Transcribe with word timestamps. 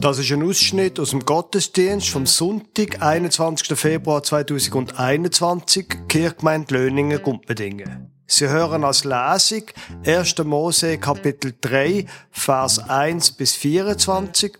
Das 0.00 0.18
ist 0.18 0.32
ein 0.32 0.42
Ausschnitt 0.42 0.98
aus 0.98 1.10
dem 1.10 1.26
Gottesdienst 1.26 2.08
vom 2.08 2.24
Sonntag, 2.24 3.02
21. 3.02 3.78
Februar 3.78 4.22
2021, 4.22 6.08
Kirchgemeinde 6.08 6.74
Löningen, 6.74 7.20
Gumpendingen. 7.20 8.10
Sie 8.26 8.48
hören 8.48 8.82
als 8.82 9.04
Lesung 9.04 9.64
1. 10.06 10.38
Mose 10.44 10.96
Kapitel 10.96 11.52
3, 11.60 12.06
Vers 12.30 12.78
1 12.78 13.32
bis 13.32 13.54
24. 13.56 14.56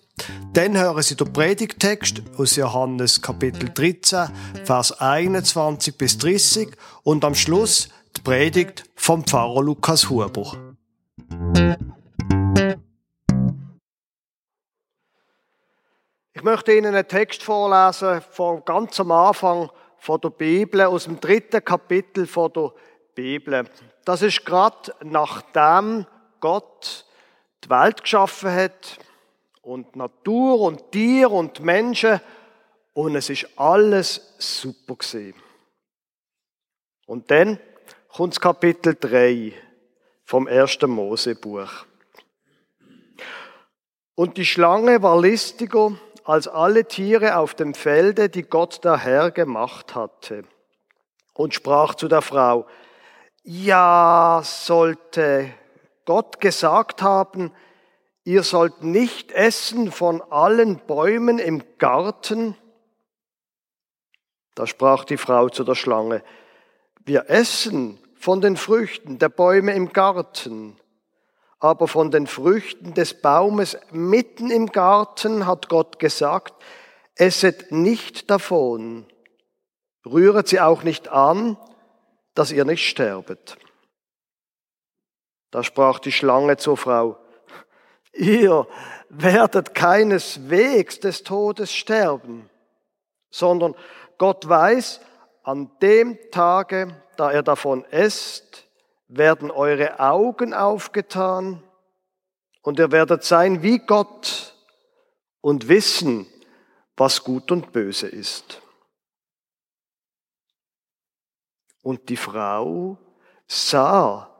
Dann 0.53 0.77
hören 0.77 1.03
Sie 1.03 1.17
den 1.17 1.33
Predigtext 1.33 2.23
aus 2.37 2.57
Johannes 2.57 3.23
Kapitel 3.23 3.71
13, 3.73 4.29
Vers 4.65 5.01
21 5.01 5.97
bis 5.97 6.19
30 6.19 6.69
und 7.03 7.25
am 7.25 7.35
Schluss 7.35 7.89
die 8.15 8.21
Predigt 8.21 8.85
vom 8.95 9.25
Pfarrer 9.25 9.63
Lukas 9.63 10.11
Huber. 10.11 10.75
Ich 16.41 16.45
möchte 16.45 16.73
Ihnen 16.73 16.95
einen 16.95 17.07
Text 17.07 17.43
vorlesen 17.43 18.23
von 18.31 18.65
ganz 18.65 18.99
am 18.99 19.11
Anfang 19.11 19.69
von 19.99 20.19
der 20.23 20.31
Bibel, 20.31 20.81
aus 20.81 21.05
dem 21.05 21.21
dritten 21.21 21.63
Kapitel 21.63 22.27
von 22.27 22.51
der 22.55 22.73
Bibel. 23.15 23.69
Das 24.07 24.23
ist 24.23 24.47
gerade 24.47 24.95
nachdem 25.03 26.07
Gott 26.41 27.05
die 27.63 27.69
Welt 27.69 28.01
geschaffen 28.01 28.51
hat 28.55 28.99
und 29.61 29.95
Natur 29.97 30.63
und 30.63 30.91
Tier 30.93 31.31
und 31.31 31.61
Menschen 31.61 32.23
und 32.95 33.17
es 33.17 33.29
ist 33.29 33.47
alles 33.57 34.35
super 34.39 34.97
gewesen. 34.97 35.35
Und 37.05 37.31
dann 37.31 37.59
kommt 38.09 38.33
das 38.33 38.41
Kapitel 38.41 38.97
3 38.99 39.53
vom 40.25 40.49
ersten 40.49 40.91
Mosebuch. 40.91 41.85
Und 44.15 44.39
die 44.39 44.47
Schlange 44.47 45.03
war 45.03 45.21
listiger 45.21 45.93
als 46.31 46.47
alle 46.47 46.85
Tiere 46.85 47.39
auf 47.39 47.55
dem 47.55 47.75
Felde, 47.75 48.29
die 48.29 48.45
Gott 48.45 48.85
der 48.85 48.99
Herr 48.99 49.33
gemacht 49.33 49.97
hatte, 49.97 50.45
und 51.35 51.55
sprach 51.55 51.97
zu 51.97 52.07
der 52.07 52.23
Frau, 52.23 52.67
ja, 53.43 54.41
sollte 54.45 55.53
Gott 56.05 56.41
gesagt 56.41 57.03
haben, 57.03 57.51
ihr 58.23 58.45
sollt 58.45 58.85
nicht 58.85 59.33
essen 59.33 59.91
von 59.91 60.23
allen 60.23 60.79
Bäumen 60.87 61.41
im 61.41 61.65
Garten? 61.79 62.57
Da 64.55 64.69
sprach 64.69 65.05
die 65.05 65.17
Frau 65.17 65.49
zu 65.49 65.65
der 65.65 65.75
Schlange, 65.75 66.23
wir 67.05 67.29
essen 67.29 67.99
von 68.15 68.41
den 68.41 68.57
Früchten 68.57 69.19
der 69.19 69.31
Bäume 69.31 69.73
im 69.73 69.93
Garten, 69.93 70.79
aber 71.61 71.87
von 71.87 72.11
den 72.11 72.27
Früchten 72.27 72.95
des 72.95 73.21
Baumes 73.21 73.77
mitten 73.91 74.51
im 74.51 74.67
Garten 74.73 75.47
hat 75.47 75.69
Gott 75.69 75.99
gesagt, 75.99 76.55
esset 77.17 77.71
nicht 77.71 78.31
davon, 78.31 79.07
rühret 80.07 80.49
sie 80.49 80.61
auch 80.61 80.83
nicht 80.83 81.09
an, 81.09 81.59
dass 82.35 82.51
ihr 82.51 82.65
nicht 82.65 82.89
sterbet. 82.89 83.59
Da 85.51 85.63
sprach 85.63 85.99
die 85.99 86.13
Schlange 86.13 86.57
zur 86.57 86.79
Frau, 86.79 87.19
ihr 88.15 88.67
werdet 89.11 89.75
keineswegs 89.75 91.01
des 91.01 91.25
Todes 91.25 91.75
sterben, 91.75 92.49
sondern 93.31 93.75
Gott 94.17 94.49
weiß, 94.49 95.01
an 95.43 95.71
dem 95.83 96.19
Tage, 96.31 96.95
da 97.17 97.31
er 97.33 97.43
davon 97.43 97.85
esst, 97.87 98.70
werden 99.11 99.51
eure 99.51 99.99
Augen 99.99 100.55
aufgetan 100.55 101.63
und 102.63 102.79
ihr 102.79 102.93
werdet 102.93 103.25
sein 103.25 103.63
wie 103.63 103.79
Gott 103.79 104.55
und 105.41 105.69
wissen, 105.69 106.27
was 106.97 107.25
gut 107.25 107.51
und 107.51 107.73
böse 107.73 108.07
ist. 108.07 108.63
Und 111.83 112.09
die 112.09 112.17
Frau 112.17 112.99
sah, 113.49 114.31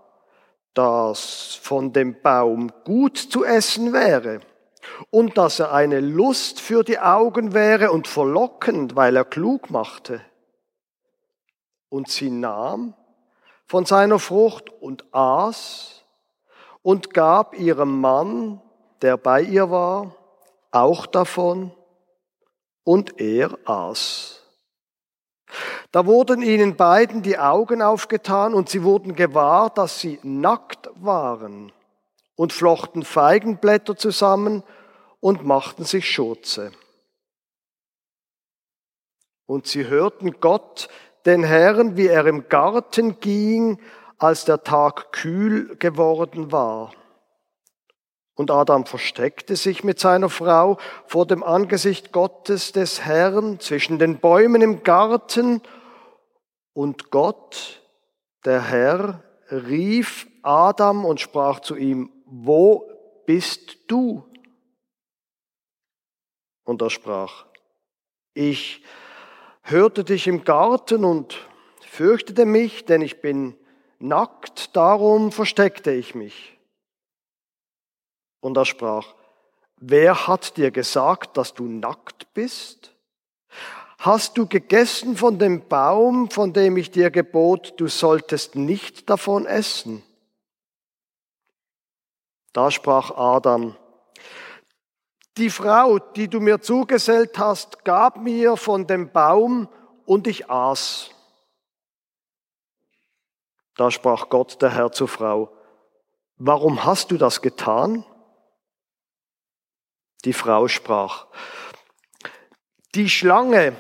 dass 0.75 1.59
von 1.63 1.93
dem 1.93 2.21
Baum 2.23 2.71
gut 2.85 3.19
zu 3.19 3.45
essen 3.45 3.93
wäre 3.93 4.41
und 5.11 5.37
dass 5.37 5.59
er 5.59 5.73
eine 5.73 5.99
Lust 5.99 6.61
für 6.61 6.85
die 6.85 7.01
Augen 7.01 7.55
wäre 7.55 7.91
und 7.91 8.07
verlockend, 8.07 8.95
weil 8.95 9.17
er 9.17 9.25
klug 9.25 9.71
machte. 9.71 10.21
Und 11.89 12.09
sie 12.09 12.31
nahm 12.31 12.95
von 13.71 13.87
seiner 13.87 14.19
Frucht 14.19 14.69
und 14.69 15.05
aß 15.15 16.03
und 16.83 17.15
gab 17.15 17.57
ihrem 17.57 18.01
Mann, 18.01 18.61
der 19.01 19.17
bei 19.17 19.43
ihr 19.43 19.71
war, 19.71 20.13
auch 20.73 21.07
davon 21.07 21.71
und 22.83 23.21
er 23.21 23.57
aß. 23.67 24.43
Da 25.93 26.05
wurden 26.05 26.43
ihnen 26.43 26.75
beiden 26.75 27.23
die 27.23 27.39
Augen 27.39 27.81
aufgetan 27.81 28.55
und 28.55 28.69
sie 28.69 28.83
wurden 28.83 29.15
gewahr, 29.15 29.71
dass 29.71 30.01
sie 30.01 30.19
nackt 30.25 30.91
waren 30.97 31.71
und 32.35 32.53
flochten 32.53 33.05
Feigenblätter 33.05 33.97
zusammen 33.97 34.65
und 35.21 35.45
machten 35.45 35.85
sich 35.85 36.11
Schurze. 36.11 36.73
Und 39.47 39.69
sie 39.69 39.87
hörten 39.87 40.41
Gott, 40.41 40.89
den 41.27 41.45
Herrn, 41.45 41.97
wie 41.97 42.07
er 42.07 42.27
im 42.27 42.49
Garten 42.49 43.21
ging, 43.21 43.81
als 44.19 44.45
der 44.45 44.63
Tag 44.63 45.13
kühl 45.13 45.77
geworden 45.77 46.53
war. 46.53 46.93
Und 48.35 48.51
Adam 48.51 48.87
versteckte 48.87 49.55
sich 49.55 49.85
mit 49.85 50.01
seiner 50.01 50.31
Frau 50.31 50.79
vor 51.07 51.27
dem 51.27 51.43
Angesicht 51.43 52.11
Gottes 52.13 52.73
des 52.73 53.05
Herrn 53.05 53.61
zwischen 53.61 53.99
den 53.99 54.19
Bäumen 54.19 54.63
im 54.63 54.83
Garten. 54.83 55.61
Und 56.73 57.11
Gott, 57.11 57.83
der 58.47 58.63
Herr, 58.63 59.23
rief 59.51 60.27
Adam 60.43 61.05
und 61.05 61.21
sprach 61.21 61.61
zu 61.61 61.77
ihm, 61.77 62.11
wo 62.25 62.89
bist 63.27 63.77
du? 63.89 64.25
Und 66.65 66.81
er 66.81 66.91
sprach, 66.91 67.47
ich 68.33 68.83
hörte 69.63 70.05
dich 70.05 70.27
im 70.27 70.45
Garten 70.45 71.05
und 71.05 71.37
fürchtete 71.81 72.47
mich, 72.47 72.85
denn 72.85 73.03
ich 73.03 73.21
bin 73.21 73.57
nackt, 73.99 74.75
darum 74.77 75.33
versteckte 75.33 75.93
ich 75.93 76.15
mich. 76.15 76.59
Und 78.41 78.57
er 78.57 78.65
sprach, 78.65 79.15
wer 79.77 80.27
hat 80.27 80.57
dir 80.57 80.71
gesagt, 80.71 81.37
dass 81.37 81.55
du 81.55 81.65
nackt 81.65 82.33
bist? 82.33 82.95
Hast 83.99 84.39
du 84.39 84.47
gegessen 84.47 85.17
von 85.17 85.39
dem 85.39 85.69
Baum, 85.69 86.31
von 86.31 86.55
dem 86.55 86.79
ich 86.79 86.91
dir 86.91 87.11
gebot, 87.11 87.75
du 87.77 87.87
solltest 87.87 88.55
nicht 88.55 89.11
davon 89.11 89.45
essen? 89.45 90.03
Da 92.55 92.71
sprach 92.71 93.11
Adam, 93.11 93.77
die 95.37 95.51
Frau, 95.51 95.99
die 95.99 96.29
du 96.29 96.41
mir 96.41 96.61
zugesellt 96.61 97.39
hast, 97.39 97.85
gab 97.85 98.19
mir 98.19 98.57
von 98.57 98.87
dem 98.87 99.11
Baum 99.11 99.69
und 100.05 100.27
ich 100.27 100.51
aß. 100.51 101.11
Da 103.77 103.91
sprach 103.91 104.29
Gott 104.29 104.61
der 104.61 104.71
Herr 104.71 104.93
zur 104.93 105.09
Frau, 105.09 105.57
warum 106.37 106.85
hast 106.85 107.11
du 107.11 107.17
das 107.17 107.41
getan? 107.41 108.05
Die 110.25 110.33
Frau 110.33 110.69
sprach, 110.69 111.27
die 112.95 113.09
Schlange 113.09 113.77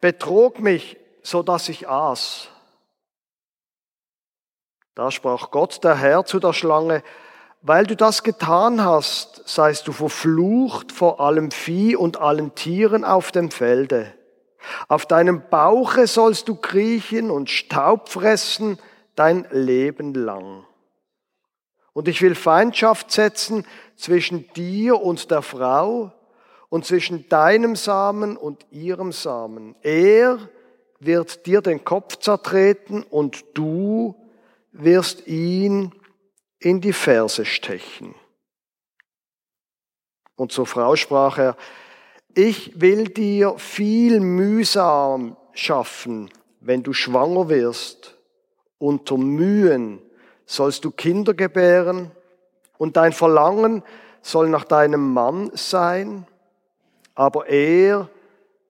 betrog 0.00 0.60
mich, 0.60 0.96
so 1.22 1.42
dass 1.42 1.68
ich 1.68 1.88
aß. 1.88 2.48
Da 4.94 5.10
sprach 5.10 5.50
Gott 5.50 5.82
der 5.84 5.96
Herr 5.96 6.24
zu 6.24 6.38
der 6.38 6.52
Schlange, 6.52 7.02
weil 7.62 7.86
du 7.86 7.94
das 7.94 8.24
getan 8.24 8.84
hast, 8.84 9.48
seist 9.48 9.86
du 9.86 9.92
verflucht 9.92 10.90
vor 10.90 11.20
allem 11.20 11.50
Vieh 11.52 11.96
und 11.96 12.20
allen 12.20 12.54
Tieren 12.54 13.04
auf 13.04 13.30
dem 13.30 13.50
Felde. 13.50 14.12
Auf 14.88 15.06
deinem 15.06 15.42
Bauche 15.48 16.06
sollst 16.06 16.48
du 16.48 16.56
kriechen 16.56 17.30
und 17.30 17.50
Staub 17.50 18.08
fressen 18.08 18.78
dein 19.14 19.46
Leben 19.50 20.14
lang. 20.14 20.64
Und 21.92 22.08
ich 22.08 22.22
will 22.22 22.34
Feindschaft 22.34 23.12
setzen 23.12 23.66
zwischen 23.96 24.48
dir 24.54 25.00
und 25.00 25.30
der 25.30 25.42
Frau 25.42 26.12
und 26.68 26.84
zwischen 26.84 27.28
deinem 27.28 27.76
Samen 27.76 28.36
und 28.36 28.66
ihrem 28.70 29.12
Samen. 29.12 29.76
Er 29.82 30.38
wird 30.98 31.46
dir 31.46 31.60
den 31.60 31.84
Kopf 31.84 32.16
zertreten 32.16 33.02
und 33.02 33.44
du 33.54 34.16
wirst 34.72 35.26
ihn 35.26 35.92
in 36.64 36.80
die 36.80 36.92
Ferse 36.92 37.44
stechen. 37.44 38.14
Und 40.36 40.52
zur 40.52 40.66
Frau 40.66 40.96
sprach 40.96 41.38
er, 41.38 41.56
ich 42.34 42.80
will 42.80 43.04
dir 43.04 43.58
viel 43.58 44.20
mühsam 44.20 45.36
schaffen, 45.52 46.30
wenn 46.60 46.82
du 46.82 46.92
schwanger 46.92 47.48
wirst. 47.48 48.16
Unter 48.78 49.18
Mühen 49.18 50.00
sollst 50.46 50.84
du 50.84 50.90
Kinder 50.90 51.34
gebären 51.34 52.10
und 52.78 52.96
dein 52.96 53.12
Verlangen 53.12 53.82
soll 54.22 54.48
nach 54.48 54.64
deinem 54.64 55.12
Mann 55.12 55.50
sein 55.54 56.26
aber 57.14 57.46
er 57.46 58.08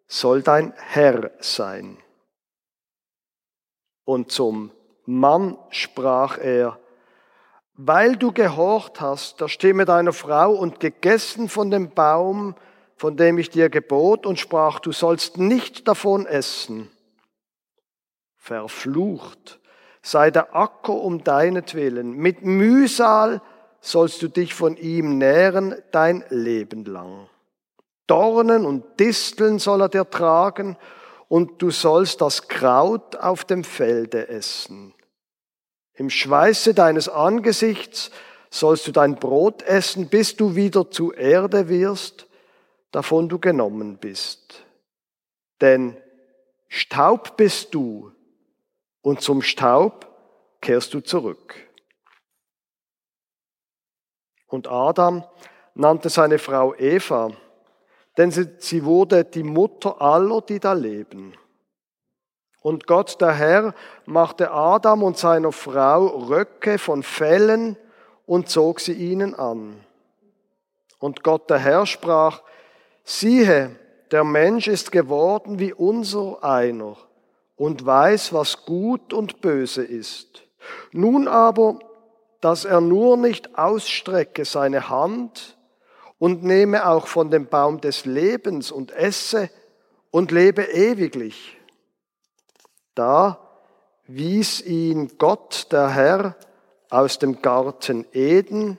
soll 0.07 0.43
dein 0.43 0.73
Herr 0.77 1.31
sein. 1.41 1.99
Und 4.05 4.33
zum 4.33 4.71
Mann 5.07 5.57
sprach 5.71 6.39
er, 6.39 6.79
weil 7.87 8.17
du 8.17 8.33
gehorcht 8.33 9.01
hast 9.01 9.41
der 9.41 9.49
Stimme 9.49 9.85
deiner 9.85 10.13
Frau 10.13 10.53
und 10.53 10.79
gegessen 10.79 11.49
von 11.49 11.71
dem 11.71 11.91
Baum, 11.91 12.55
von 12.97 13.17
dem 13.17 13.39
ich 13.39 13.51
dir 13.51 13.71
gebot 13.71 14.25
und 14.25 14.39
sprach, 14.39 14.79
du 14.79 14.93
sollst 14.93 15.37
nicht 15.37 15.89
davon 15.89 16.27
essen. 16.27 16.91
Verflucht 18.37 19.61
sei 20.01 20.31
der 20.31 20.55
Acker 20.55 20.95
um 20.95 21.25
deinetwillen. 21.25 22.13
Mit 22.13 22.45
Mühsal 22.45 23.41
sollst 23.81 24.23
du 24.23 24.29
dich 24.29 24.55
von 24.55 24.77
ihm 24.77 25.19
nähren 25.19 25.75
dein 25.91 26.25
Leben 26.29 26.85
lang. 26.85 27.29
Dornen 28.07 28.65
und 28.65 29.01
Disteln 29.01 29.59
soll 29.59 29.83
er 29.83 29.89
dir 29.89 30.09
tragen 30.09 30.77
und 31.29 31.63
du 31.63 31.71
sollst 31.71 32.21
das 32.21 32.47
Kraut 32.47 33.17
auf 33.17 33.45
dem 33.45 33.65
Felde 33.65 34.29
essen. 34.29 34.95
Im 35.95 36.11
Schweiße 36.11 36.75
deines 36.75 37.09
Angesichts 37.09 38.11
sollst 38.51 38.87
du 38.87 38.93
dein 38.93 39.17
Brot 39.17 39.63
essen, 39.63 40.09
bis 40.09 40.37
du 40.37 40.55
wieder 40.55 40.91
zu 40.91 41.13
Erde 41.13 41.69
wirst, 41.69 42.27
davon 42.91 43.29
du 43.29 43.39
genommen 43.39 43.99
bist. 43.99 44.65
Denn 45.61 45.97
Staub 46.69 47.37
bist 47.37 47.75
du 47.75 48.13
und 49.03 49.21
zum 49.21 49.43
Staub 49.43 50.07
kehrst 50.61 50.95
du 50.95 51.01
zurück. 51.01 51.55
Und 54.47 54.69
Adam 54.69 55.25
nannte 55.75 56.09
seine 56.09 56.39
Frau 56.39 56.75
Eva, 56.75 57.33
denn 58.17 58.31
sie, 58.31 58.85
wurde 58.85 59.25
die 59.25 59.43
Mutter 59.43 60.01
aller, 60.01 60.43
die 60.43 60.61
da 60.61 60.75
leben. 60.75 61.35
Und 62.63 62.87
Gott 62.87 63.21
der 63.21 63.33
Herr 63.33 63.75
machte 64.07 64.53
Adam 64.53 65.03
und 65.03 65.19
seiner 65.19 65.53
Frau 65.53 66.07
Röcke 66.07 66.79
von 66.79 67.03
Fellen 67.03 67.77
und 68.25 68.49
zog 68.49 68.81
sie 68.81 68.93
ihnen 68.93 69.35
an. 69.35 69.81
Und 71.01 71.25
Gott 71.25 71.51
der 71.51 71.59
Herr 71.59 71.87
sprach, 71.87 72.43
siehe, 73.03 73.77
der 74.13 74.23
Mensch 74.23 74.69
ist 74.69 74.93
geworden 74.93 75.59
wie 75.59 75.73
unser 75.73 76.45
einer 76.45 76.97
und 77.57 77.85
weiß, 77.85 78.33
was 78.33 78.65
gut 78.65 79.13
und 79.13 79.41
böse 79.41 79.83
ist. 79.83 80.45
Nun 80.93 81.27
aber, 81.27 81.81
dass 82.41 82.65
er 82.65 82.81
nur 82.81 83.17
nicht 83.17 83.59
ausstrecke 83.59 84.45
seine 84.45 84.89
Hand 84.89 85.57
und 86.19 86.45
nehme 86.45 86.87
auch 86.87 87.09
von 87.09 87.31
dem 87.31 87.47
Baum 87.47 87.81
des 87.81 88.05
Lebens 88.05 88.71
und 88.71 88.93
esse 88.93 89.51
und 90.13 90.31
lebe 90.31 90.63
ewiglich. 90.63 91.57
Da 92.95 93.39
wies 94.07 94.61
ihn 94.61 95.17
Gott, 95.19 95.69
der 95.73 95.91
Herr, 95.91 96.37
aus 96.91 97.19
dem 97.19 97.41
Garten 97.41 98.05
Eden, 98.13 98.79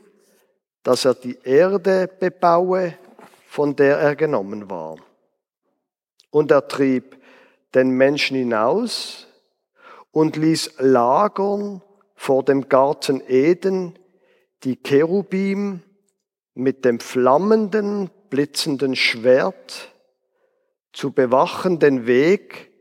dass 0.84 1.06
er 1.06 1.16
die 1.16 1.40
Erde 1.44 2.08
bebaue, 2.08 2.96
von 3.48 3.76
der 3.76 3.98
er 3.98 4.16
genommen 4.16 4.70
war. 4.70 4.98
Und 6.30 6.52
er 6.52 6.68
trieb 6.68 7.18
den 7.74 7.92
Menschen 7.92 8.38
hinaus 8.38 9.28
und 10.12 10.36
ließ 10.36 10.76
lagern 10.78 11.82
vor 12.16 12.44
dem 12.44 12.70
Garten 12.70 13.22
Eden 13.28 13.98
die 14.64 14.76
Cherubim 14.82 15.82
mit 16.54 16.86
dem 16.86 17.00
flammenden, 17.00 18.10
blitzenden 18.30 18.96
Schwert 18.96 19.94
zu 20.92 21.12
bewachen 21.12 21.80
den 21.80 22.06
Weg 22.06 22.73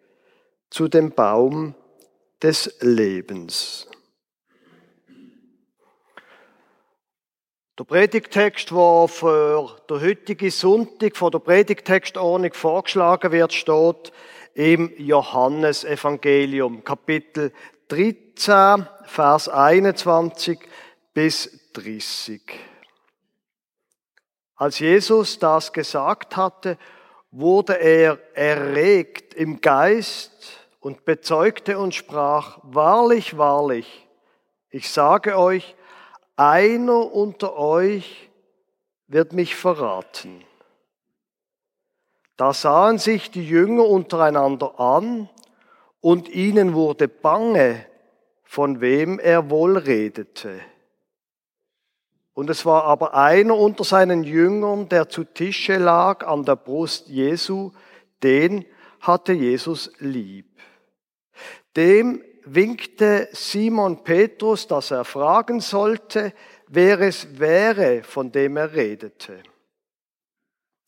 zu 0.72 0.88
dem 0.88 1.12
Baum 1.12 1.74
des 2.42 2.74
Lebens. 2.80 3.86
Der 7.78 7.84
Predigtext, 7.84 8.70
der 8.70 9.06
für 9.08 9.76
der 9.88 10.00
heutige 10.00 10.50
Sonntag 10.50 11.16
von 11.16 11.30
der 11.30 11.40
Predigtextordnung 11.40 12.54
vorgeschlagen 12.54 13.32
wird, 13.32 13.52
steht 13.52 14.12
im 14.54 14.92
Johannesevangelium, 14.96 16.82
Kapitel 16.84 17.52
13, 17.88 18.86
Vers 19.04 19.48
21 19.50 20.58
bis 21.12 21.70
30. 21.74 22.40
Als 24.56 24.78
Jesus 24.78 25.38
das 25.38 25.72
gesagt 25.72 26.36
hatte, 26.36 26.78
wurde 27.30 27.74
er 27.74 28.18
erregt 28.34 29.34
im 29.34 29.60
Geist 29.60 30.61
und 30.82 31.04
bezeugte 31.04 31.78
und 31.78 31.94
sprach, 31.94 32.58
wahrlich, 32.64 33.38
wahrlich, 33.38 34.06
ich 34.68 34.90
sage 34.90 35.38
euch, 35.38 35.76
einer 36.34 37.14
unter 37.14 37.56
euch 37.56 38.28
wird 39.06 39.32
mich 39.32 39.54
verraten. 39.54 40.44
Da 42.36 42.52
sahen 42.52 42.98
sich 42.98 43.30
die 43.30 43.46
Jünger 43.46 43.86
untereinander 43.86 44.80
an 44.80 45.28
und 46.00 46.28
ihnen 46.28 46.74
wurde 46.74 47.06
bange, 47.06 47.86
von 48.42 48.80
wem 48.80 49.20
er 49.20 49.50
wohl 49.50 49.78
redete. 49.78 50.60
Und 52.34 52.50
es 52.50 52.66
war 52.66 52.84
aber 52.84 53.14
einer 53.14 53.56
unter 53.56 53.84
seinen 53.84 54.24
Jüngern, 54.24 54.88
der 54.88 55.08
zu 55.08 55.22
Tische 55.22 55.76
lag 55.76 56.26
an 56.26 56.44
der 56.44 56.56
Brust 56.56 57.06
Jesu, 57.06 57.70
den 58.24 58.64
hatte 59.00 59.32
Jesus 59.32 59.92
lieb. 59.98 60.51
Dem 61.76 62.22
winkte 62.44 63.28
Simon 63.32 64.04
Petrus, 64.04 64.66
dass 64.66 64.90
er 64.90 65.04
fragen 65.04 65.60
sollte, 65.60 66.32
wer 66.68 67.00
es 67.00 67.38
wäre, 67.38 68.02
von 68.02 68.32
dem 68.32 68.56
er 68.56 68.72
redete. 68.72 69.42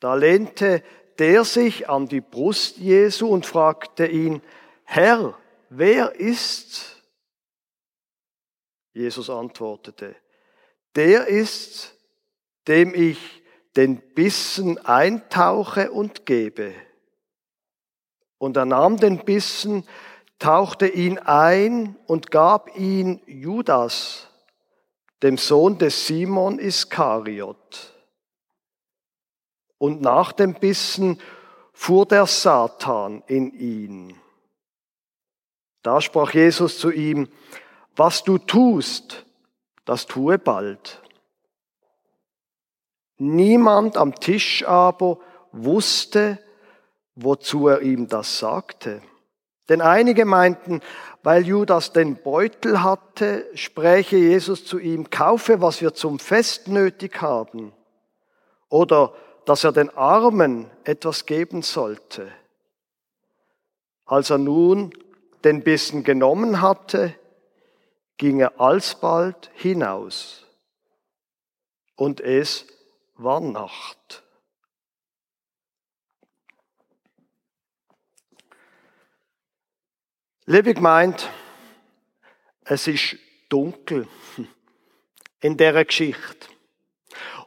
Da 0.00 0.14
lehnte 0.14 0.82
der 1.18 1.44
sich 1.44 1.88
an 1.88 2.08
die 2.08 2.20
Brust 2.20 2.78
Jesu 2.78 3.28
und 3.28 3.46
fragte 3.46 4.06
ihn, 4.06 4.42
Herr, 4.84 5.38
wer 5.70 6.14
ist? 6.16 7.02
Jesus 8.92 9.30
antwortete, 9.30 10.14
der 10.94 11.26
ist, 11.26 11.96
dem 12.68 12.94
ich 12.94 13.42
den 13.76 14.00
Bissen 14.14 14.78
eintauche 14.84 15.90
und 15.90 16.26
gebe. 16.26 16.74
Und 18.38 18.56
er 18.56 18.66
nahm 18.66 18.98
den 18.98 19.24
Bissen, 19.24 19.86
tauchte 20.38 20.86
ihn 20.86 21.18
ein 21.18 21.96
und 22.06 22.30
gab 22.30 22.76
ihn 22.76 23.20
Judas, 23.26 24.28
dem 25.22 25.38
Sohn 25.38 25.78
des 25.78 26.06
Simon 26.06 26.58
Iskariot. 26.58 27.92
Und 29.78 30.00
nach 30.00 30.32
dem 30.32 30.54
Bissen 30.54 31.20
fuhr 31.72 32.06
der 32.06 32.26
Satan 32.26 33.22
in 33.26 33.52
ihn. 33.52 34.20
Da 35.82 36.00
sprach 36.00 36.32
Jesus 36.32 36.78
zu 36.78 36.90
ihm, 36.90 37.28
was 37.96 38.24
du 38.24 38.38
tust, 38.38 39.26
das 39.84 40.06
tue 40.06 40.38
bald. 40.38 41.02
Niemand 43.18 43.96
am 43.96 44.14
Tisch 44.14 44.66
aber 44.66 45.18
wusste, 45.52 46.38
wozu 47.14 47.68
er 47.68 47.82
ihm 47.82 48.08
das 48.08 48.38
sagte. 48.38 49.02
Denn 49.68 49.80
einige 49.80 50.24
meinten, 50.26 50.80
weil 51.22 51.46
Judas 51.46 51.92
den 51.92 52.16
Beutel 52.16 52.82
hatte, 52.82 53.46
spräche 53.54 54.16
Jesus 54.16 54.64
zu 54.64 54.78
ihm, 54.78 55.08
kaufe, 55.08 55.62
was 55.62 55.80
wir 55.80 55.94
zum 55.94 56.18
Fest 56.18 56.68
nötig 56.68 57.22
haben. 57.22 57.72
Oder 58.68 59.14
dass 59.46 59.64
er 59.64 59.72
den 59.72 59.90
Armen 59.90 60.70
etwas 60.84 61.26
geben 61.26 61.62
sollte. 61.62 62.30
Als 64.04 64.30
er 64.30 64.38
nun 64.38 64.92
den 65.44 65.62
Bissen 65.62 66.04
genommen 66.04 66.60
hatte, 66.60 67.14
ging 68.18 68.40
er 68.40 68.60
alsbald 68.60 69.50
hinaus. 69.54 70.46
Und 71.96 72.20
es 72.20 72.66
war 73.16 73.40
Nacht. 73.40 74.23
Liebe 80.46 80.78
meint, 80.78 81.30
es 82.66 82.86
ist 82.86 83.16
dunkel 83.48 84.06
in 85.40 85.56
der 85.56 85.82
Geschichte. 85.86 86.48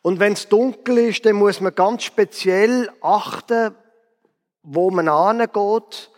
Und 0.01 0.19
wenn 0.19 0.33
es 0.33 0.49
dunkel 0.49 0.97
ist, 0.97 1.23
dann 1.23 1.35
muss 1.35 1.61
man 1.61 1.75
ganz 1.75 2.05
speziell 2.05 2.89
achten, 3.01 3.75
wo 4.63 4.89
man 4.89 5.07
angeht 5.09 6.09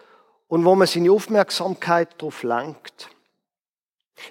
und 0.48 0.64
wo 0.64 0.74
man 0.74 0.88
seine 0.88 1.12
Aufmerksamkeit 1.12 2.14
darauf 2.18 2.44
lenkt. 2.44 3.10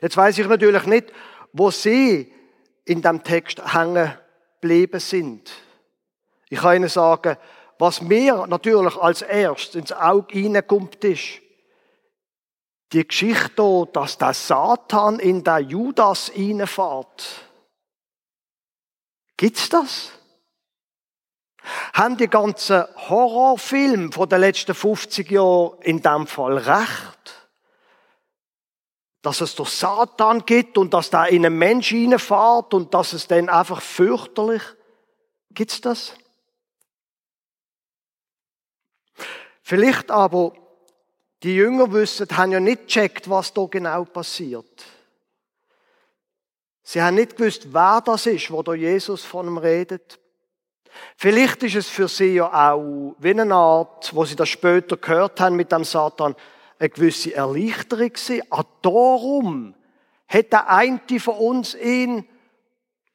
Jetzt 0.01 0.17
weiß 0.17 0.39
ich 0.39 0.49
natürlich 0.49 0.87
nicht, 0.87 1.13
wo 1.53 1.71
Sie 1.71 2.33
in 2.87 3.03
dem 3.03 3.23
Text 3.25 3.75
hängen 3.75 4.15
geblieben 4.63 5.01
sind. 5.01 5.53
Ich 6.49 6.61
kann 6.61 6.77
Ihnen 6.77 6.89
sagen, 6.89 7.37
was 7.79 8.01
mir 8.01 8.47
natürlich 8.47 8.97
als 8.97 9.21
erst 9.21 9.77
ins 9.77 9.93
Auge 9.93 10.33
hineinkommt, 10.33 11.05
ist, 11.05 11.43
die 12.93 13.07
Geschichte 13.07 13.89
dass 13.93 14.19
der 14.19 14.35
Satan 14.35 15.19
in 15.19 15.45
der 15.45 15.59
Judas 15.59 16.29
hineinfährt. 16.29 17.45
Gibt's 19.37 19.69
das? 19.69 20.13
Haben 21.93 22.17
die 22.17 22.29
ganzen 22.29 22.85
Horrorfilme 23.09 24.11
von 24.11 24.29
den 24.29 24.41
letzten 24.41 24.75
50 24.75 25.31
Jahren 25.31 25.81
in 25.83 26.01
dem 26.01 26.27
Fall 26.27 26.57
recht? 26.57 27.51
Dass 29.21 29.41
es 29.41 29.55
durch 29.55 29.71
Satan 29.71 30.47
gibt 30.47 30.79
und 30.79 30.95
dass 30.95 31.11
da 31.11 31.27
in 31.27 31.45
einen 31.45 31.59
Menschen 31.59 31.99
hineinfährt 31.99 32.73
und 32.73 32.95
dass 32.95 33.13
es 33.13 33.27
dann 33.27 33.49
einfach 33.49 33.83
fürchterlich. 33.83 34.63
Gibt's 35.51 35.81
das? 35.81 36.15
Vielleicht 39.63 40.11
aber 40.11 40.55
die 41.43 41.55
Jünger 41.55 41.93
wissen, 41.93 42.27
haben 42.37 42.53
ja 42.53 42.61
nicht 42.61 42.87
gecheckt, 42.87 43.31
was 43.31 43.53
da 43.53 43.67
genau 43.71 44.05
passiert. 44.05 44.85
Sie 46.83 47.03
haben 47.03 47.17
nicht 47.17 47.37
gewusst, 47.37 47.73
wer 47.73 48.01
das 48.05 48.27
ist, 48.27 48.51
wo 48.51 48.63
da 48.63 48.75
Jesus 48.75 49.25
von 49.25 49.47
ihm 49.47 49.59
redet. 49.59 50.19
Vielleicht 51.17 51.63
ist 51.63 51.77
es 51.77 51.89
für 51.89 52.09
sie 52.09 52.35
ja 52.35 52.73
auch 52.73 53.15
wie 53.19 53.31
eine 53.31 53.55
Art, 53.55 54.15
wo 54.15 54.25
sie 54.25 54.37
das 54.37 54.49
später 54.49 54.97
gehört 54.97 55.41
haben 55.41 55.57
mit 55.57 55.71
dem 55.71 55.85
Satan, 55.85 56.35
eine 56.79 56.89
gewisse 56.89 57.35
Erleichterung 57.35 58.09
gewesen. 58.09 58.43
Ah, 58.51 58.65
darum 58.83 59.75
hat 60.27 60.53
der 60.53 60.71
eine 60.71 61.01
von 61.21 61.37
uns 61.37 61.75
ihn 61.75 62.27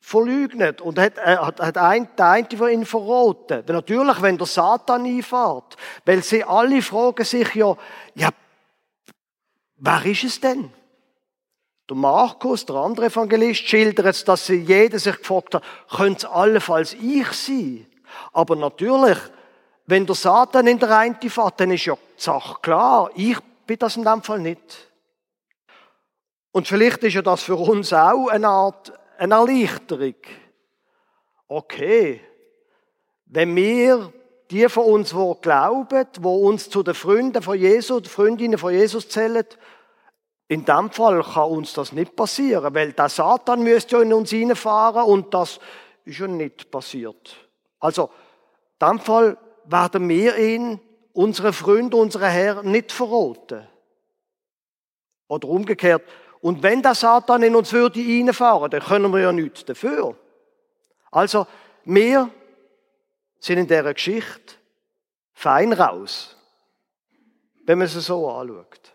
verleugnet 0.05 0.81
und 0.81 0.99
hat, 0.99 1.17
äh, 1.17 1.37
hat, 1.37 1.61
hat 1.61 1.77
ein, 1.77 2.09
der 2.17 2.25
eine 2.27 2.47
von 2.57 2.69
ihnen 2.69 2.85
verraten. 2.85 3.65
Denn 3.65 3.75
natürlich, 3.75 4.21
wenn 4.21 4.37
der 4.37 4.45
Satan 4.45 5.05
einfährt, 5.05 5.77
weil 6.05 6.21
sie 6.21 6.43
alle 6.43 6.81
fragen 6.81 7.23
sich 7.23 7.55
ja, 7.55 7.73
ja, 8.13 8.29
wer 9.77 10.05
ist 10.05 10.25
es 10.25 10.41
denn? 10.41 10.69
Der 11.89 11.95
Markus, 11.95 12.65
der 12.65 12.75
andere 12.75 13.05
Evangelist, 13.05 13.61
schildert, 13.61 14.27
dass 14.27 14.45
sie 14.45 14.61
jeder 14.61 14.99
sich 14.99 15.17
gefragt 15.17 15.55
hat, 15.55 15.63
könnte 15.89 16.25
es 16.27 16.31
allenfalls 16.31 16.93
ich 16.95 17.31
sein? 17.31 17.87
Aber 18.33 18.57
natürlich, 18.57 19.17
wenn 19.85 20.05
der 20.05 20.15
Satan 20.15 20.67
in 20.67 20.79
der 20.79 20.97
eine 20.97 21.17
fährt, 21.29 21.61
dann 21.61 21.71
ist 21.71 21.85
ja 21.85 21.95
die 21.95 22.21
Sache 22.21 22.57
klar. 22.61 23.09
Ich 23.15 23.37
bin 23.65 23.79
das 23.79 23.95
in 23.95 24.03
dem 24.03 24.21
Fall 24.21 24.39
nicht. 24.39 24.91
Und 26.51 26.67
vielleicht 26.67 27.03
ist 27.03 27.13
ja 27.13 27.21
das 27.21 27.43
für 27.43 27.55
uns 27.55 27.93
auch 27.93 28.27
eine 28.27 28.49
Art 28.49 28.91
eine 29.23 29.35
Erleichterung. 29.35 30.15
Okay, 31.47 32.21
wenn 33.25 33.55
wir 33.55 34.11
die 34.51 34.67
von 34.69 34.85
uns, 34.85 35.11
die 35.11 35.33
glauben, 35.41 36.07
die 36.15 36.21
uns 36.21 36.69
zu 36.69 36.83
den 36.83 36.93
Freunden 36.93 37.41
von 37.41 37.57
Jesus, 37.57 38.07
Freundinnen 38.07 38.57
von 38.57 38.73
Jesus 38.73 39.07
zählen, 39.09 39.45
in 40.47 40.65
dem 40.65 40.91
Fall 40.91 41.23
kann 41.23 41.49
uns 41.49 41.73
das 41.73 41.93
nicht 41.93 42.15
passieren, 42.15 42.75
weil 42.75 42.91
der 42.93 43.09
Satan 43.09 43.63
müsste 43.63 43.95
ja 43.97 44.01
in 44.03 44.13
uns 44.13 44.33
reinfahren 44.33 45.03
und 45.03 45.33
das 45.33 45.59
ist 46.05 46.19
ja 46.19 46.27
nicht 46.27 46.69
passiert. 46.69 47.37
Also, 47.79 48.09
in 48.79 48.87
dem 48.87 48.99
Fall 48.99 49.37
werden 49.65 50.09
wir 50.09 50.37
ihn, 50.37 50.79
unsere 51.13 51.53
Freunde, 51.53 51.95
unsere 51.95 52.27
Herr, 52.27 52.61
nicht 52.63 52.91
verraten. 52.91 53.67
Oder 55.27 55.47
umgekehrt, 55.47 56.03
und 56.43 56.61
wenn 56.61 56.81
der 56.81 56.93
Satan 56.93 57.41
in 57.41 57.55
uns 57.55 57.71
würde 57.71 58.01
reinfahren, 58.01 58.69
dann 58.69 58.81
können 58.81 59.13
wir 59.13 59.21
ja 59.21 59.31
nichts 59.31 59.63
dafür. 59.63 60.17
Also, 61.09 61.47
wir 61.85 62.29
sind 63.39 63.59
in 63.59 63.67
dieser 63.67 63.93
Geschichte 63.93 64.55
fein 65.31 65.71
raus, 65.71 66.35
wenn 67.63 67.77
man 67.77 67.87
sie 67.87 68.01
so 68.01 68.29
anschaut. 68.29 68.93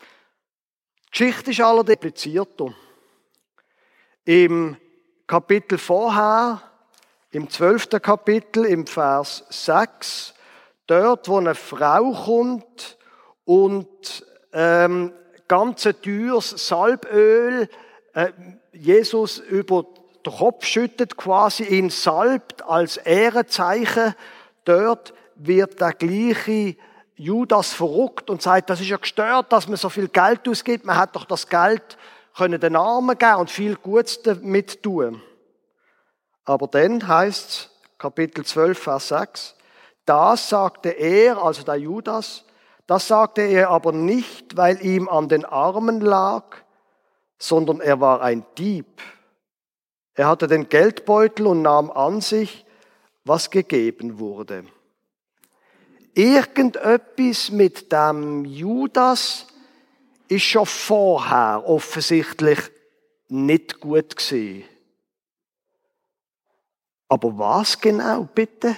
Die 0.00 1.10
Geschichte 1.10 1.50
ist 1.50 1.60
allerdings 1.60 2.00
komplizierter. 2.00 2.72
Im 4.24 4.78
Kapitel 5.26 5.76
vorher, 5.76 6.62
im 7.30 7.50
zwölften 7.50 8.00
Kapitel, 8.00 8.64
im 8.64 8.86
Vers 8.86 9.44
6, 9.50 10.32
dort, 10.86 11.28
wo 11.28 11.36
eine 11.36 11.54
Frau 11.54 12.10
kommt 12.12 12.96
und 13.44 14.29
ähm, 14.52 15.12
ganze 15.48 16.00
teures 16.00 16.50
Salböl 16.68 17.68
äh, 18.14 18.32
Jesus 18.72 19.38
über 19.38 19.84
den 20.24 20.32
Kopf 20.32 20.64
schüttet, 20.64 21.16
quasi 21.16 21.64
ihn 21.64 21.90
salbt 21.90 22.62
als 22.62 22.96
Ehrenzeichen. 22.98 24.14
Dort 24.64 25.14
wird 25.36 25.80
der 25.80 25.92
gleiche 25.92 26.76
Judas 27.16 27.72
verrückt 27.72 28.30
und 28.30 28.42
sagt, 28.42 28.70
das 28.70 28.80
ist 28.80 28.88
ja 28.88 28.96
gestört, 28.96 29.52
dass 29.52 29.68
man 29.68 29.76
so 29.76 29.88
viel 29.88 30.08
Geld 30.08 30.48
ausgibt. 30.48 30.84
Man 30.84 30.96
hat 30.96 31.16
doch 31.16 31.24
das 31.24 31.48
Geld 31.48 31.96
können 32.36 32.60
den 32.60 32.76
Armen 32.76 33.18
geben 33.18 33.36
und 33.36 33.50
viel 33.50 33.76
Gutes 33.76 34.22
damit 34.22 34.82
tun. 34.82 35.20
Aber 36.44 36.66
dann 36.68 37.06
heißt 37.06 37.70
Kapitel 37.98 38.44
12, 38.44 38.78
Vers 38.78 39.08
6, 39.08 39.54
das 40.06 40.48
sagte 40.48 40.88
er, 40.88 41.42
also 41.42 41.62
der 41.62 41.76
Judas, 41.76 42.44
das 42.90 43.06
sagte 43.06 43.42
er 43.42 43.70
aber 43.70 43.92
nicht, 43.92 44.56
weil 44.56 44.84
ihm 44.84 45.08
an 45.08 45.28
den 45.28 45.44
Armen 45.44 46.00
lag, 46.00 46.56
sondern 47.38 47.80
er 47.80 48.00
war 48.00 48.20
ein 48.20 48.44
Dieb. 48.58 49.00
Er 50.14 50.26
hatte 50.26 50.48
den 50.48 50.68
Geldbeutel 50.68 51.46
und 51.46 51.62
nahm 51.62 51.92
an 51.92 52.20
sich, 52.20 52.66
was 53.22 53.50
gegeben 53.50 54.18
wurde. 54.18 54.64
Irgendetwas 56.14 57.52
mit 57.52 57.92
dem 57.92 58.44
Judas 58.44 59.46
ist 60.26 60.42
schon 60.42 60.66
vorher 60.66 61.62
offensichtlich 61.68 62.58
nicht 63.28 63.78
gut 63.78 64.16
gewesen. 64.16 64.64
Aber 67.06 67.38
was 67.38 67.80
genau, 67.80 68.24
bitte? 68.34 68.76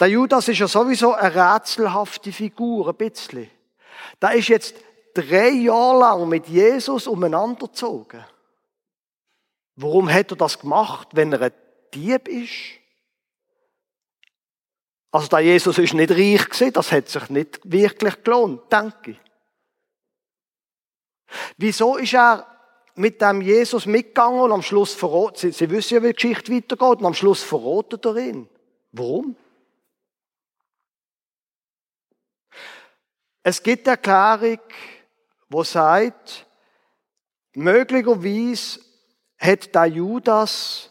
Der 0.00 0.08
Judas 0.08 0.48
ist 0.48 0.58
ja 0.58 0.68
sowieso 0.68 1.12
eine 1.12 1.54
rätselhafte 1.54 2.32
Figur, 2.32 2.88
ein 2.88 2.96
bisschen. 2.96 3.50
Der 4.20 4.32
ist 4.32 4.48
jetzt 4.48 4.74
drei 5.14 5.50
Jahre 5.50 5.98
lang 5.98 6.28
mit 6.28 6.48
Jesus 6.48 7.06
umeinander 7.06 7.66
gezogen. 7.66 8.24
Warum 9.76 10.12
hat 10.12 10.30
er 10.30 10.36
das 10.36 10.58
gemacht, 10.58 11.08
wenn 11.12 11.32
er 11.32 11.42
ein 11.42 11.52
Dieb 11.94 12.28
ist? 12.28 12.52
Also 15.10 15.28
der 15.28 15.40
Jesus 15.40 15.78
ist 15.78 15.94
nicht 15.94 16.10
reich 16.10 16.48
gewesen, 16.48 16.72
das 16.72 16.90
hat 16.90 17.08
sich 17.08 17.28
nicht 17.28 17.60
wirklich 17.64 18.22
gelohnt, 18.22 18.72
denke 18.72 19.12
ich. 19.12 19.20
Wieso 21.56 21.96
ist 21.96 22.14
er 22.14 22.46
mit 22.94 23.20
dem 23.20 23.40
Jesus 23.40 23.86
mitgegangen 23.86 24.40
und 24.40 24.52
am 24.52 24.62
Schluss 24.62 24.94
verrotet? 24.94 25.38
Sie, 25.38 25.52
Sie 25.52 25.70
wissen 25.70 25.94
ja, 25.94 26.02
wie 26.02 26.08
die 26.08 26.14
Geschichte 26.14 26.52
weitergeht 26.52 26.98
und 26.98 27.06
am 27.06 27.14
Schluss 27.14 27.42
verrotet 27.42 28.04
er 28.06 28.16
ihn. 28.16 28.48
Warum? 28.92 29.36
Es 33.42 33.62
gibt 33.62 33.88
eine 33.88 33.96
Erklärung, 33.96 34.60
wo 35.48 35.64
sagt, 35.64 36.46
möglicherweise 37.54 38.80
hat 39.38 39.74
der 39.74 39.86
Judas 39.86 40.90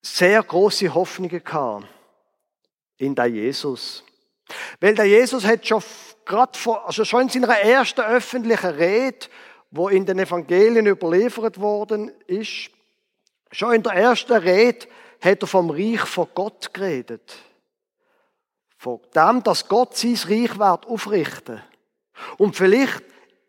sehr 0.00 0.42
große 0.42 0.92
Hoffnungen 0.94 1.42
gehabt 1.42 1.86
in 2.98 3.14
der 3.14 3.26
Jesus. 3.26 4.04
Weil 4.80 4.94
der 4.94 5.06
Jesus 5.06 5.44
hat 5.44 5.66
schon 5.66 5.82
gerade 6.24 6.58
vor, 6.58 6.86
also 6.86 7.04
schon 7.04 7.22
in 7.22 7.28
seiner 7.28 7.58
ersten 7.58 8.02
öffentlichen 8.02 8.70
Rede, 8.70 9.26
wo 9.70 9.88
in 9.88 10.06
den 10.06 10.18
Evangelien 10.18 10.86
überliefert 10.86 11.58
worden 11.58 12.12
ist, 12.26 12.70
schon 13.50 13.74
in 13.74 13.82
der 13.82 13.94
ersten 13.94 14.34
Rede 14.34 14.86
hat 15.20 15.42
er 15.42 15.46
vom 15.46 15.70
Reich 15.70 16.00
von 16.00 16.28
Gott 16.34 16.72
geredet. 16.72 17.36
Von 18.82 18.98
dem, 19.14 19.44
dass 19.44 19.68
Gott 19.68 19.96
sein 19.96 20.18
Reich 20.24 20.58
wird 20.58 20.86
aufrichten. 20.88 21.62
Und 22.36 22.56
vielleicht 22.56 23.04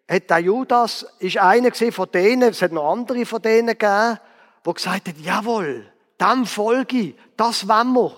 hat 0.07 0.29
der 0.29 0.37
Judas, 0.37 1.07
ist 1.17 1.39
einer 1.39 1.73
von 1.73 2.11
denen, 2.11 2.51
es 2.51 2.61
hat 2.61 2.71
noch 2.71 2.91
andere 2.91 3.25
von 3.25 3.41
denen 3.41 3.69
gegeben, 3.69 4.19
die 4.63 4.73
gesagt 4.75 5.07
haben, 5.07 5.23
jawohl, 5.23 5.91
dem 6.21 6.45
folge 6.45 6.97
ich, 6.99 7.15
das 7.35 7.67
wollen 7.67 7.93
wir. 7.93 8.15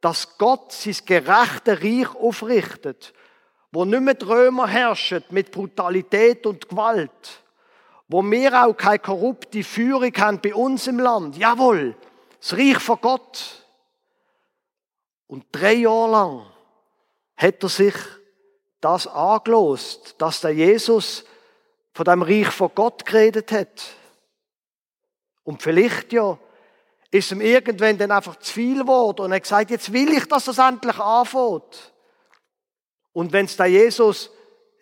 Dass 0.00 0.38
Gott 0.38 0.72
sein 0.72 0.96
gerechte 1.04 1.82
Reich 1.82 2.14
aufrichtet, 2.14 3.12
wo 3.70 3.84
nicht 3.84 4.00
mehr 4.00 4.14
die 4.14 4.24
Römer 4.24 4.66
herrschen 4.66 5.22
mit 5.28 5.50
Brutalität 5.50 6.46
und 6.46 6.70
Gewalt, 6.70 7.42
wo 8.08 8.22
wir 8.22 8.64
auch 8.64 8.72
keine 8.72 8.98
korrupte 8.98 9.62
Führung 9.62 10.14
haben 10.16 10.40
bei 10.40 10.54
uns 10.54 10.86
im 10.86 11.00
Land. 11.00 11.36
Jawohl, 11.36 11.94
das 12.40 12.54
Reich 12.54 12.78
von 12.78 12.98
Gott. 13.02 13.60
Und 15.30 15.46
drei 15.52 15.74
Jahre 15.74 16.10
lang 16.10 16.46
hat 17.36 17.62
er 17.62 17.68
sich 17.68 17.94
das 18.80 19.06
angelost, 19.06 20.16
dass 20.18 20.40
der 20.40 20.50
Jesus 20.50 21.24
von 21.92 22.04
dem 22.04 22.22
Reich 22.22 22.48
von 22.48 22.72
Gott 22.74 23.06
geredet 23.06 23.52
hat. 23.52 23.94
Und 25.44 25.62
vielleicht 25.62 26.12
ja 26.12 26.36
ist 27.12 27.30
ihm 27.30 27.40
irgendwann 27.40 27.96
dann 27.96 28.10
einfach 28.10 28.40
zu 28.40 28.52
viel 28.52 28.80
geworden 28.80 29.20
und 29.20 29.30
er 29.30 29.36
hat 29.36 29.44
gesagt, 29.44 29.70
jetzt 29.70 29.92
will 29.92 30.12
ich, 30.12 30.26
dass 30.26 30.46
das 30.46 30.58
endlich 30.58 30.98
anfängt. 30.98 31.92
Und 33.12 33.32
wenn 33.32 33.44
es 33.44 33.56
der 33.56 33.66
Jesus 33.66 34.32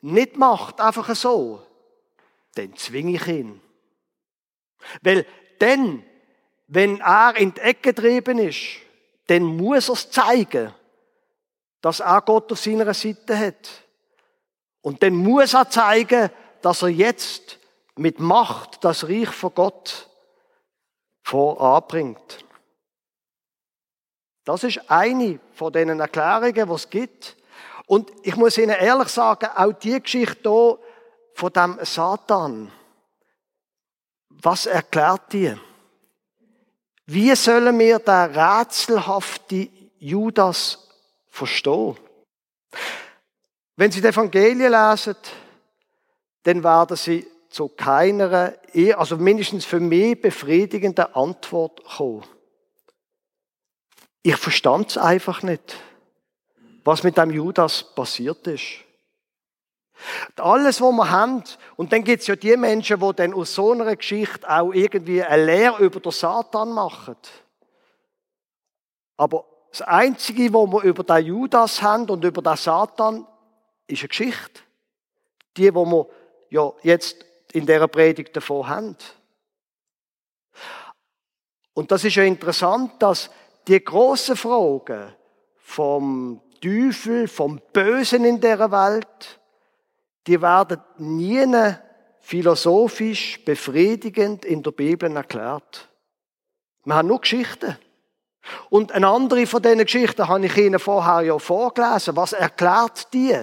nicht 0.00 0.38
macht, 0.38 0.80
einfach 0.80 1.14
so, 1.14 1.62
dann 2.54 2.74
zwinge 2.74 3.16
ich 3.16 3.26
ihn. 3.26 3.60
Weil 5.02 5.26
dann, 5.58 6.02
wenn 6.68 7.00
er 7.00 7.36
in 7.36 7.52
die 7.52 7.60
Ecke 7.60 7.92
getrieben 7.92 8.38
ist, 8.38 8.87
dann 9.28 9.42
muss 9.42 9.88
er 9.88 9.92
es 9.94 10.10
zeigen, 10.10 10.74
dass 11.80 12.00
er 12.00 12.20
Gott 12.22 12.50
auf 12.50 12.58
seiner 12.58 12.92
Seite 12.92 13.38
hat. 13.38 13.68
Und 14.80 15.02
dann 15.02 15.14
muss 15.14 15.54
er 15.54 15.70
zeigen, 15.70 16.30
dass 16.62 16.82
er 16.82 16.88
jetzt 16.88 17.58
mit 17.96 18.18
Macht 18.18 18.82
das 18.84 19.04
Reich 19.04 19.28
von 19.28 19.54
Gott 19.54 20.08
voranbringt. 21.22 22.44
Das 24.44 24.64
ist 24.64 24.90
eine 24.90 25.40
von 25.52 25.72
den 25.72 26.00
Erklärungen, 26.00 26.54
die 26.54 26.74
es 26.74 26.88
gibt. 26.88 27.36
Und 27.86 28.10
ich 28.22 28.36
muss 28.36 28.56
Ihnen 28.56 28.70
ehrlich 28.70 29.08
sagen, 29.08 29.50
auch 29.54 29.72
die 29.72 30.00
Geschichte 30.00 30.48
hier 30.48 30.78
von 31.34 31.52
dem 31.52 31.78
Satan, 31.82 32.72
was 34.30 34.66
erklärt 34.66 35.32
die? 35.32 35.54
Wie 37.10 37.34
sollen 37.34 37.78
wir 37.78 38.00
den 38.00 38.38
rätselhaften 38.38 39.70
Judas 39.98 40.90
verstehen? 41.30 41.96
Wenn 43.76 43.90
Sie 43.90 44.02
die 44.02 44.08
Evangelien 44.08 44.70
lesen, 44.70 45.16
dann 46.42 46.62
werden 46.62 46.98
Sie 46.98 47.26
zu 47.48 47.70
keiner, 47.70 48.52
also 48.94 49.16
mindestens 49.16 49.64
für 49.64 49.80
mich 49.80 50.20
befriedigenden 50.20 51.06
Antwort 51.14 51.82
kommen. 51.82 52.26
Ich 54.22 54.36
verstand 54.36 54.90
es 54.90 54.98
einfach 54.98 55.42
nicht, 55.42 55.76
was 56.84 57.04
mit 57.04 57.16
dem 57.16 57.30
Judas 57.30 57.84
passiert 57.94 58.46
ist. 58.48 58.84
Alles, 60.36 60.80
was 60.80 60.92
wir 60.92 61.10
haben, 61.10 61.42
und 61.76 61.92
dann 61.92 62.04
gibt 62.04 62.22
es 62.22 62.28
ja 62.28 62.36
die 62.36 62.56
Menschen, 62.56 63.00
die 63.00 63.12
dann 63.14 63.34
aus 63.34 63.54
so 63.54 63.72
einer 63.72 63.96
Geschichte 63.96 64.48
auch 64.48 64.72
irgendwie 64.72 65.22
eine 65.22 65.44
Lehre 65.44 65.82
über 65.82 66.00
den 66.00 66.12
Satan 66.12 66.70
machen. 66.70 67.16
Aber 69.16 69.44
das 69.70 69.82
Einzige, 69.82 70.52
was 70.54 70.70
wir 70.70 70.82
über 70.82 71.02
den 71.02 71.26
Judas 71.26 71.82
haben 71.82 72.08
und 72.08 72.24
über 72.24 72.42
den 72.42 72.56
Satan, 72.56 73.26
ist 73.86 74.00
eine 74.00 74.08
Geschichte. 74.08 74.60
Die, 75.56 75.62
die 75.62 75.74
wir 75.74 76.06
ja 76.50 76.72
jetzt 76.82 77.24
in 77.52 77.66
dieser 77.66 77.88
Predigt 77.88 78.36
davon 78.36 78.68
haben. 78.68 78.96
Und 81.74 81.90
das 81.90 82.04
ist 82.04 82.16
ja 82.16 82.22
interessant, 82.22 82.92
dass 83.00 83.30
die 83.66 83.84
grossen 83.84 84.36
Fragen 84.36 85.14
vom 85.56 86.40
Teufel, 86.60 87.28
vom 87.28 87.60
Bösen 87.72 88.24
in 88.24 88.40
der 88.40 88.70
Welt, 88.70 89.37
die 90.26 90.40
werden 90.40 90.80
nie 90.98 91.74
philosophisch 92.20 93.42
befriedigend 93.44 94.44
in 94.44 94.62
der 94.62 94.72
Bibel 94.72 95.14
erklärt. 95.16 95.88
Wir 96.84 96.94
haben 96.94 97.08
nur 97.08 97.20
Geschichten. 97.20 97.76
Und 98.70 98.92
eine 98.92 99.08
andere 99.08 99.46
von 99.46 99.62
diesen 99.62 99.78
Geschichten 99.78 100.28
habe 100.28 100.46
ich 100.46 100.56
Ihnen 100.56 100.78
vorher 100.78 101.22
ja 101.22 101.38
vorgelesen. 101.38 102.16
Was 102.16 102.32
erklärt 102.32 103.12
die? 103.12 103.36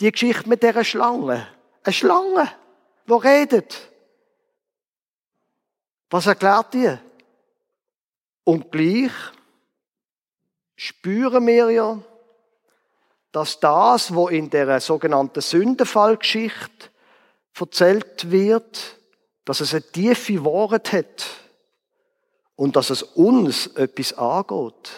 Die 0.00 0.12
Geschichte 0.12 0.48
mit 0.48 0.62
dieser 0.62 0.84
Schlange. 0.84 1.46
Eine 1.82 1.92
Schlange, 1.92 2.50
die 3.06 3.12
redet. 3.12 3.90
Was 6.10 6.26
erklärt 6.26 6.74
die? 6.74 6.96
Und 8.44 8.70
gleich 8.72 9.12
spüren 10.76 11.46
wir 11.46 11.70
ja, 11.70 11.98
dass 13.32 13.60
das, 13.60 14.14
was 14.14 14.30
in 14.30 14.50
der 14.50 14.80
sogenannten 14.80 15.40
Sündenfallgeschichte 15.40 16.90
erzählt 17.58 18.30
wird, 18.30 18.98
dass 19.44 19.60
es 19.60 19.74
eine 19.74 19.82
tiefe 19.82 20.44
Wahrheit 20.44 20.92
hat 20.92 21.26
und 22.54 22.76
dass 22.76 22.90
es 22.90 23.02
uns 23.02 23.66
etwas 23.68 24.12
angeht. 24.16 24.90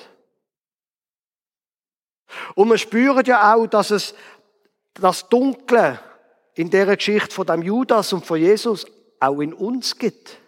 Und 2.54 2.68
wir 2.68 2.78
spüren 2.78 3.24
ja 3.24 3.54
auch, 3.54 3.66
dass 3.66 3.90
es 3.90 4.14
das 4.94 5.28
Dunkle 5.28 6.00
in 6.54 6.70
der 6.70 6.96
Geschichte 6.96 7.34
von 7.34 7.46
dem 7.46 7.62
Judas 7.62 8.12
und 8.12 8.26
von 8.26 8.38
Jesus 8.38 8.86
auch 9.18 9.40
in 9.40 9.52
uns 9.52 9.96
gibt. 9.98 10.38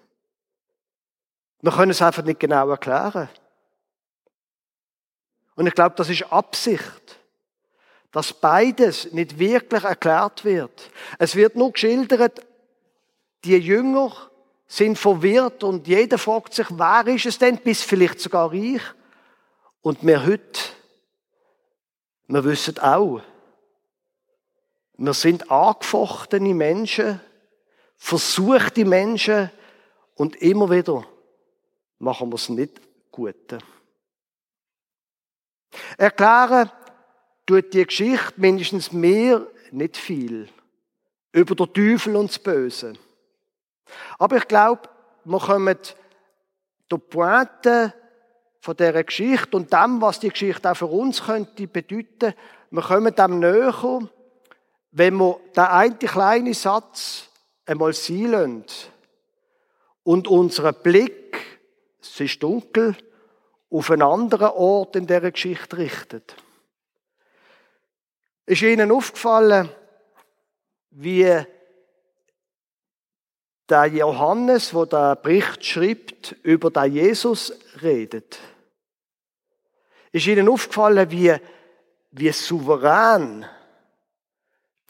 Wir 1.61 1.73
können 1.73 1.93
es 1.93 2.03
einfach 2.03 2.25
nicht 2.25 2.41
genau 2.41 2.69
erklären. 2.71 3.29
Und 5.55 5.67
ich 5.67 5.75
glaube, 5.75 5.95
das 5.97 6.09
ist 6.09 6.33
Absicht, 6.33 7.21
dass 8.13 8.33
beides 8.35 9.11
nicht 9.13 9.39
wirklich 9.39 9.85
erklärt 9.85 10.45
wird. 10.45 10.91
Es 11.19 11.35
wird 11.35 11.57
nur 11.57 11.73
geschildert, 11.73 12.47
die 13.45 13.57
Jünger 13.57 14.13
sind 14.67 14.99
verwirrt 14.99 15.65
und 15.65 15.89
jeder 15.89 16.19
fragt 16.19 16.55
sich, 16.55 16.67
wer 16.71 17.07
ist 17.07 17.27
es 17.27 17.39
denn, 17.39 17.59
bis 17.59 17.83
vielleicht 17.83 18.21
sogar 18.21 18.53
ich. 18.53 18.83
Und 19.81 20.07
wir 20.07 20.25
heute, 20.25 20.61
wir 22.29 22.45
wissen 22.45 22.79
auch, 22.79 23.21
wir 24.99 25.15
sind 25.15 25.51
angefochtene 25.51 26.55
Menschen, 26.55 27.21
versuchte 27.97 28.85
Menschen 28.85 29.51
und 30.15 30.37
immer 30.37 30.71
wieder 30.71 31.05
machen 31.99 32.31
wir 32.31 32.37
es 32.37 32.49
nicht 32.49 32.81
gut. 33.11 33.59
Erklären 35.97 36.71
tut 37.47 37.73
die 37.75 37.87
Geschichte 37.87 38.35
mindestens 38.37 38.93
mir 38.93 39.47
nicht 39.71 39.97
viel 39.97 40.49
über 41.33 41.55
den 41.55 41.73
Teufel 41.73 42.17
und 42.17 42.31
das 42.31 42.39
Böse. 42.39 42.93
Aber 44.19 44.37
ich 44.37 44.49
glaube, 44.49 44.83
wir 45.25 45.39
kommen 45.39 45.79
der 46.91 46.99
Pointe 46.99 47.95
von 48.61 48.77
dieser 48.77 49.05
Geschichte 49.05 49.57
und 49.57 49.73
dem, 49.73 50.01
was 50.01 50.21
die 50.21 50.29
Geschichte 50.29 50.71
auch 50.71 50.77
für 50.77 50.87
uns 50.87 51.25
könnte 51.25 51.67
bedeuten, 51.67 52.35
wir 52.71 52.83
kommen 52.83 53.15
dem 53.15 53.39
näher, 53.39 54.09
wenn 54.93 55.17
wir 55.17 55.41
den 55.57 55.65
einen 55.65 55.99
kleinen 55.99 56.55
Satz 56.55 57.29
einmal 57.67 57.93
sein 57.93 58.65
und 60.05 60.29
unseren 60.29 60.75
Blick, 60.83 61.61
es 62.01 62.21
ist 62.21 62.43
dunkel, 62.43 62.97
auf 63.71 63.91
einen 63.91 64.03
anderen 64.03 64.51
Ort 64.51 64.97
in 64.97 65.07
dieser 65.07 65.31
Geschichte 65.31 65.79
richtet. 65.79 66.37
Ist 68.47 68.63
Ihnen 68.63 68.91
aufgefallen, 68.91 69.71
wie 70.91 71.45
der 73.69 73.87
Johannes, 73.87 74.75
wo 74.75 74.85
der 74.85 75.17
Bericht 75.17 75.65
schreibt, 75.65 76.33
über 76.43 76.71
den 76.71 76.93
Jesus 76.93 77.53
redet? 77.81 78.39
Ist 80.11 80.27
Ihnen 80.27 80.49
aufgefallen, 80.49 81.11
wie, 81.11 81.35
wie 82.11 82.33
souverän 82.33 83.47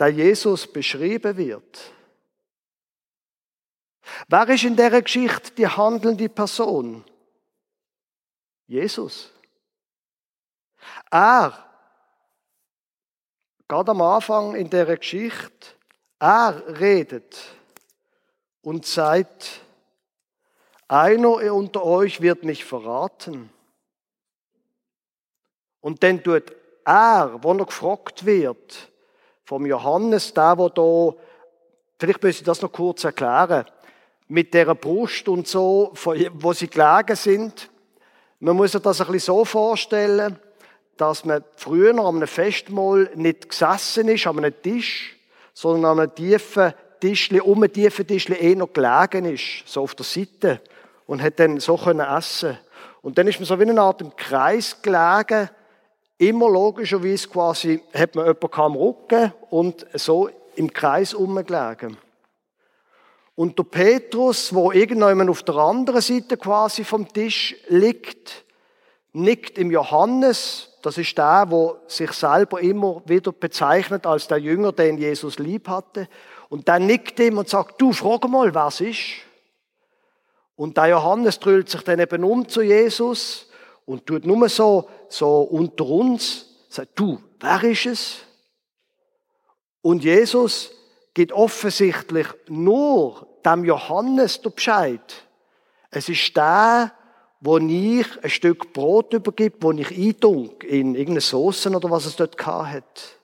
der 0.03 0.09
Jesus 0.09 0.67
beschrieben 0.67 1.37
wird. 1.37 1.93
Wer 4.27 4.49
ist 4.49 4.65
in 4.65 4.75
der 4.75 5.01
Geschichte 5.01 5.53
die 5.53 5.69
handelnde 5.69 6.29
Person? 6.29 7.05
Jesus. 8.67 9.31
Er, 11.11 11.72
gerade 13.73 13.93
am 13.93 14.03
Anfang 14.03 14.55
in 14.55 14.69
der 14.69 14.99
Geschichte, 14.99 15.69
er 16.19 16.63
redet 16.79 17.39
und 18.61 18.85
sagt, 18.85 19.63
einer 20.89 21.55
unter 21.55 21.83
euch 21.83 22.21
wird 22.21 22.45
mich 22.45 22.67
verraten. 22.67 23.49
Und 25.81 26.03
dann 26.03 26.23
tut 26.23 26.55
er, 26.85 27.39
wo 27.41 27.55
er 27.55 27.65
gefragt 27.65 28.27
wird, 28.27 28.91
vom 29.43 29.65
Johannes, 29.65 30.35
der, 30.35 30.59
wo 30.59 30.69
da, 30.69 31.19
vielleicht 31.99 32.23
müssen 32.23 32.39
Sie 32.41 32.45
das 32.45 32.61
noch 32.61 32.73
kurz 32.73 33.05
erklären, 33.05 33.65
mit 34.29 34.53
der 34.53 34.75
Brust 34.75 35.29
und 35.29 35.49
so, 35.49 35.95
wo 35.95 36.53
sie 36.53 36.69
gelegen 36.69 37.17
sind. 37.17 37.71
Man 38.39 38.55
muss 38.55 38.73
sich 38.73 38.83
das 38.83 39.01
ein 39.01 39.07
bisschen 39.07 39.35
so 39.35 39.47
vorstellen, 39.47 40.39
dass 40.97 41.25
man 41.25 41.45
früher 41.57 41.99
an 41.99 42.17
einem 42.17 42.29
Festmahl 42.29 43.11
nicht 43.15 43.49
gesessen 43.49 44.09
ist, 44.09 44.27
an 44.27 44.39
einem 44.39 44.55
Tisch, 44.63 45.17
sondern 45.55 45.93
an 45.93 46.01
einem 46.01 46.15
tiefen 46.15 46.73
Tischli, 47.01 47.41
um 47.41 47.63
einen 47.63 47.73
tiefen 47.73 48.07
Tischli 48.07 48.37
eh 48.37 48.55
noch 48.55 48.73
gelegen 48.73 49.25
ist, 49.25 49.65
so 49.67 49.83
auf 49.83 49.95
der 49.95 50.05
Seite, 50.05 50.61
und 51.07 51.23
hat 51.23 51.41
dann 51.41 51.61
so 51.61 51.77
können 51.77 52.01
essen. 52.01 52.59
Und 53.03 53.19
dann 53.19 53.27
ist 53.27 53.41
man 53.41 53.47
so 53.47 53.59
wie 53.59 53.69
eine 53.69 53.81
Art 53.81 54.01
im 54.01 54.15
Kreis 54.17 54.81
gelegen, 54.81 55.51
Immer 56.23 56.49
logischerweise 56.51 57.27
quasi 57.27 57.83
hat 57.93 58.15
man 58.15 58.27
jemanden 58.27 58.61
am 58.61 58.77
Rücken 58.77 59.33
und 59.51 59.85
so 59.95 60.31
im 60.55 60.73
Kreis 60.73 61.15
umgelegen. 61.15 61.97
Und 61.97 61.99
Und 63.35 63.59
der 63.59 63.65
Petrus, 63.65 64.55
wo 64.55 64.71
irgendjemand 64.71 65.31
auf 65.31 65.43
der 65.43 65.57
anderen 65.57 66.01
Seite 66.01 66.37
quasi 66.37 66.85
vom 66.85 67.13
Tisch 67.13 67.57
liegt, 67.67 68.45
nickt 69.13 69.59
im 69.59 69.73
Johannes, 69.73 70.69
das 70.83 70.99
ist 70.99 71.17
der, 71.17 71.47
wo 71.49 71.79
sich 71.87 72.13
selber 72.13 72.61
immer 72.61 73.03
wieder 73.07 73.33
bezeichnet 73.33 74.07
als 74.07 74.29
der 74.29 74.39
Jünger, 74.39 74.73
den 74.73 74.99
Jesus 74.99 75.39
lieb 75.39 75.69
hatte. 75.69 76.09
Und 76.49 76.69
dann 76.69 76.87
nickt 76.87 77.19
ihm 77.21 77.39
und 77.39 77.49
sagt, 77.49 77.81
du, 77.81 77.93
frag 77.93 78.29
mal, 78.29 78.55
was 78.55 78.81
ist? 78.81 79.01
Und 80.57 80.77
der 80.77 80.89
Johannes 80.89 81.39
drüllt 81.39 81.71
sich 81.71 81.83
dann 81.83 82.01
eben 82.01 82.25
um 82.25 82.49
zu 82.49 82.63
Jesus 82.63 83.49
und 83.87 84.07
tut 84.07 84.27
nur 84.27 84.49
so, 84.49 84.89
so 85.09 85.43
unter 85.43 85.87
uns, 85.87 86.47
sagt, 86.69 86.99
du, 86.99 87.21
wer 87.41 87.63
ist 87.65 87.87
es? 87.87 88.17
Und 89.81 90.05
Jesus 90.05 90.71
gibt 91.15 91.33
offensichtlich 91.33 92.27
nur 92.49 93.27
dem 93.45 93.65
Johannes 93.65 94.41
der 94.41 94.51
Bescheid. 94.51 95.27
Es 95.91 96.09
ist 96.09 96.37
der, 96.37 96.93
wo 97.43 97.59
ich 97.59 98.07
ein 98.23 98.31
Stück 98.31 98.73
Brot 98.73 99.13
übergebe, 99.13 99.57
wo 99.61 99.73
ich 99.73 99.91
eindunk 99.91 100.63
in 100.63 100.95
irgendeine 100.95 101.21
Soße 101.21 101.69
oder 101.71 101.91
was 101.91 102.07
es 102.07 102.15
dort 102.15 102.41
hat. 102.47 103.19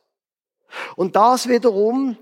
Und 0.96 1.14
das 1.14 1.48
wiederum, 1.48 2.16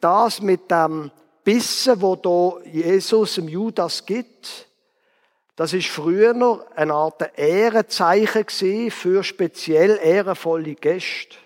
das 0.00 0.40
mit 0.40 0.70
dem 0.70 1.10
Bissen, 1.42 2.00
wo 2.00 2.14
da 2.14 2.64
Jesus 2.70 3.36
im 3.38 3.48
Judas 3.48 4.06
gibt, 4.06 4.68
das 5.56 5.72
ist 5.72 5.88
früher 5.88 6.34
noch 6.34 6.70
eine 6.76 6.94
Art 6.94 7.36
Ehrenzeichen 7.36 8.90
für 8.90 9.24
speziell 9.24 9.98
ehrenvolle 10.02 10.76
Gäste. 10.76 11.36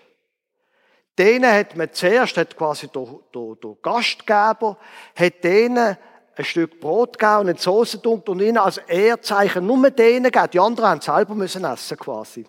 Denen 1.17 1.51
hat 1.51 1.75
man 1.75 1.91
zuerst, 1.91 2.37
hat 2.37 2.55
quasi 2.55 2.87
der, 2.87 3.07
der, 3.33 3.55
der 3.61 3.75
Gastgeber, 3.81 4.77
hat 5.15 5.43
denen 5.43 5.97
ein 6.39 6.45
Stück 6.45 6.79
Brot 6.79 7.19
gegeben 7.19 7.41
und 7.41 7.49
eine 7.49 7.57
Soße 7.57 7.99
und 7.99 8.41
ihnen 8.41 8.57
als 8.57 8.77
Ehrzeichen 8.77 9.65
nur 9.65 9.91
denen 9.91 10.23
gegeben. 10.23 10.51
Die 10.53 10.59
anderen 10.59 10.89
haben 10.89 11.01
selber 11.01 11.35
müssen 11.35 11.65
essen 11.65 11.97
quasi. 11.97 12.45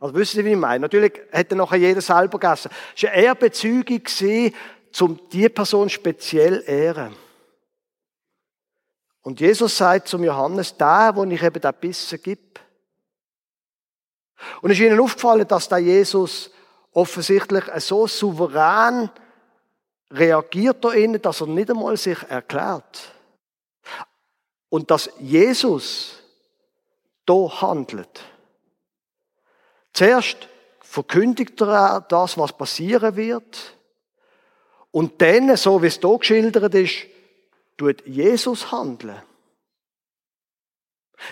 Also 0.00 0.14
wissen 0.14 0.36
Sie, 0.36 0.44
wie 0.46 0.52
ich 0.52 0.56
meine? 0.56 0.80
Natürlich 0.80 1.12
hätte 1.30 1.56
nachher 1.56 1.76
jeder 1.76 2.00
selber 2.00 2.38
gegessen. 2.38 2.70
Es 2.96 3.02
war 3.02 3.10
eine 3.10 3.22
Ehrbezeugung, 3.22 4.02
um 5.00 5.20
die 5.30 5.48
Person 5.50 5.90
speziell 5.90 6.64
ehren. 6.66 7.14
Und 9.20 9.40
Jesus 9.40 9.76
sagt 9.76 10.08
zum 10.08 10.24
Johannes, 10.24 10.74
der, 10.74 11.12
wo 11.14 11.24
ich 11.24 11.42
eben 11.42 11.60
den 11.60 11.74
Bissen 11.78 12.22
gebe. 12.22 12.40
Und 14.62 14.70
es 14.70 14.78
ist 14.78 14.84
ihnen 14.84 15.00
aufgefallen, 15.00 15.46
dass 15.46 15.68
der 15.68 15.78
Jesus 15.78 16.50
offensichtlich 16.92 17.64
so 17.76 18.06
souverän 18.06 19.10
reagiert 20.14 20.84
da 20.84 20.92
innen, 20.92 21.20
dass 21.20 21.40
er 21.40 21.46
nicht 21.46 21.70
einmal 21.70 21.96
sich 21.96 22.18
erklärt. 22.28 23.12
Und 24.68 24.90
dass 24.90 25.10
Jesus 25.18 26.22
da 27.26 27.60
handelt. 27.60 28.22
Zuerst 29.92 30.48
verkündigt 30.80 31.60
er 31.60 32.00
das, 32.08 32.36
was 32.36 32.56
passieren 32.56 33.16
wird. 33.16 33.76
Und 34.90 35.20
dann, 35.20 35.56
so 35.56 35.82
wie 35.82 35.86
es 35.86 35.98
hier 36.00 36.18
geschildert 36.18 36.74
ist, 36.74 37.06
tut 37.76 38.06
Jesus 38.06 38.70
handeln. 38.70 39.20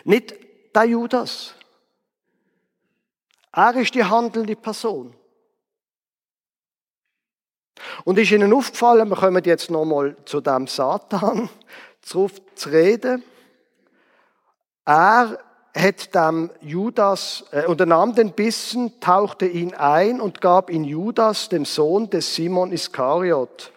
Nicht 0.05 0.35
der 0.75 0.85
Judas. 0.85 1.55
Er 3.53 3.75
ist 3.77 3.95
die 3.95 4.05
handelnde 4.05 4.57
Person. 4.57 5.15
Und 8.05 8.19
ist 8.19 8.31
Ihnen 8.31 8.53
aufgefallen, 8.53 9.09
wir 9.09 9.17
kommen 9.17 9.43
jetzt 9.45 9.71
nochmal 9.71 10.17
zu 10.25 10.41
dem 10.41 10.67
Satan 10.67 11.49
zu 12.01 12.31
reden. 12.67 13.23
Er 14.85 15.39
hat 15.75 16.15
dem 16.15 16.51
Judas, 16.61 17.45
äh, 17.51 17.67
unternahm 17.67 18.15
den 18.15 18.33
Bissen, 18.33 19.01
tauchte 19.01 19.47
ihn 19.47 19.75
ein 19.75 20.21
und 20.21 20.41
gab 20.41 20.71
ihn 20.71 20.85
Judas, 20.85 21.49
dem 21.49 21.65
Sohn 21.65 22.11
des 22.11 22.35
Simon 22.35 22.73
Iskariot. 22.73 23.73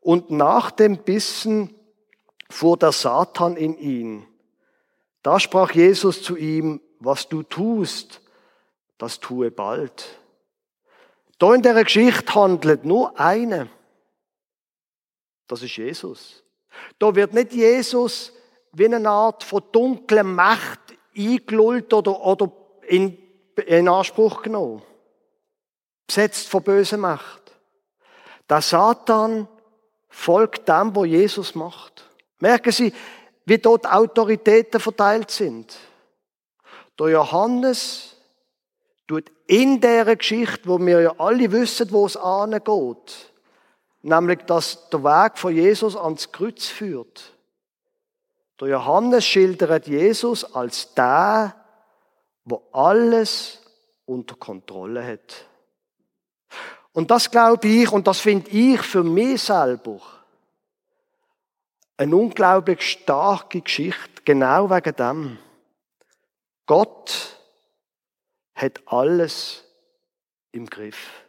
Und 0.00 0.30
nach 0.30 0.70
dem 0.70 0.98
Bissen 0.98 1.74
fuhr 2.50 2.76
der 2.76 2.92
Satan 2.92 3.56
in 3.56 3.76
ihn. 3.78 4.26
Da 5.22 5.38
sprach 5.38 5.72
Jesus 5.72 6.22
zu 6.22 6.36
ihm, 6.36 6.80
was 6.98 7.28
du 7.28 7.42
tust, 7.42 8.20
das 8.96 9.20
tue 9.20 9.50
bald. 9.50 10.18
Da 11.38 11.54
in 11.54 11.62
der 11.62 11.84
Geschichte 11.84 12.34
handelt 12.34 12.84
nur 12.84 13.18
eine. 13.18 13.70
Das 15.46 15.62
ist 15.62 15.76
Jesus. 15.76 16.42
Da 16.98 17.14
wird 17.14 17.32
nicht 17.32 17.52
Jesus 17.52 18.32
wie 18.72 18.84
eine 18.84 19.08
Art 19.08 19.44
von 19.44 19.62
dunkler 19.72 20.24
Macht 20.24 20.80
eingelullt 21.16 21.92
oder, 21.92 22.20
oder 22.20 22.52
in, 22.86 23.16
in 23.66 23.88
Anspruch 23.88 24.42
genommen. 24.42 24.82
Besetzt 26.06 26.48
von 26.48 26.62
böser 26.62 26.96
Macht. 26.96 27.42
Der 28.48 28.60
Satan 28.60 29.48
folgt 30.08 30.68
dem, 30.68 30.94
was 30.94 31.06
Jesus 31.06 31.54
macht. 31.54 32.04
Merken 32.38 32.72
Sie, 32.72 32.92
wie 33.44 33.58
dort 33.58 33.86
Autoritäten 33.86 34.80
verteilt 34.80 35.30
sind. 35.30 35.76
Der 36.98 37.08
Johannes 37.08 38.16
tut 39.08 39.32
in 39.46 39.80
der 39.80 40.14
Geschichte, 40.16 40.68
wo 40.68 40.78
wir 40.78 41.00
ja 41.00 41.14
alle 41.18 41.50
wissen, 41.50 41.90
wo 41.90 42.06
es 42.06 42.16
angeht, 42.16 43.32
nämlich, 44.02 44.40
dass 44.42 44.88
der 44.90 45.02
Weg 45.02 45.38
von 45.38 45.54
Jesus 45.54 45.96
ans 45.96 46.30
Kreuz 46.30 46.66
führt. 46.66 47.32
Der 48.60 48.68
Johannes 48.68 49.24
schildert 49.24 49.86
Jesus 49.86 50.44
als 50.54 50.92
der, 50.94 51.54
wo 52.44 52.62
alles 52.72 53.60
unter 54.04 54.36
Kontrolle 54.36 55.04
hat. 55.04 55.46
Und 56.92 57.10
das 57.10 57.30
glaube 57.30 57.66
ich, 57.66 57.90
und 57.90 58.06
das 58.06 58.20
finde 58.20 58.50
ich 58.50 58.80
für 58.82 59.04
mich 59.04 59.42
selber 59.42 60.00
eine 61.96 62.14
unglaublich 62.14 62.82
starke 62.82 63.60
Geschichte, 63.60 64.22
genau 64.24 64.70
wegen 64.70 64.96
dem. 64.96 65.38
Gott 66.66 67.37
hat 68.58 68.80
alles 68.86 69.64
im 70.50 70.66
Griff. 70.66 71.24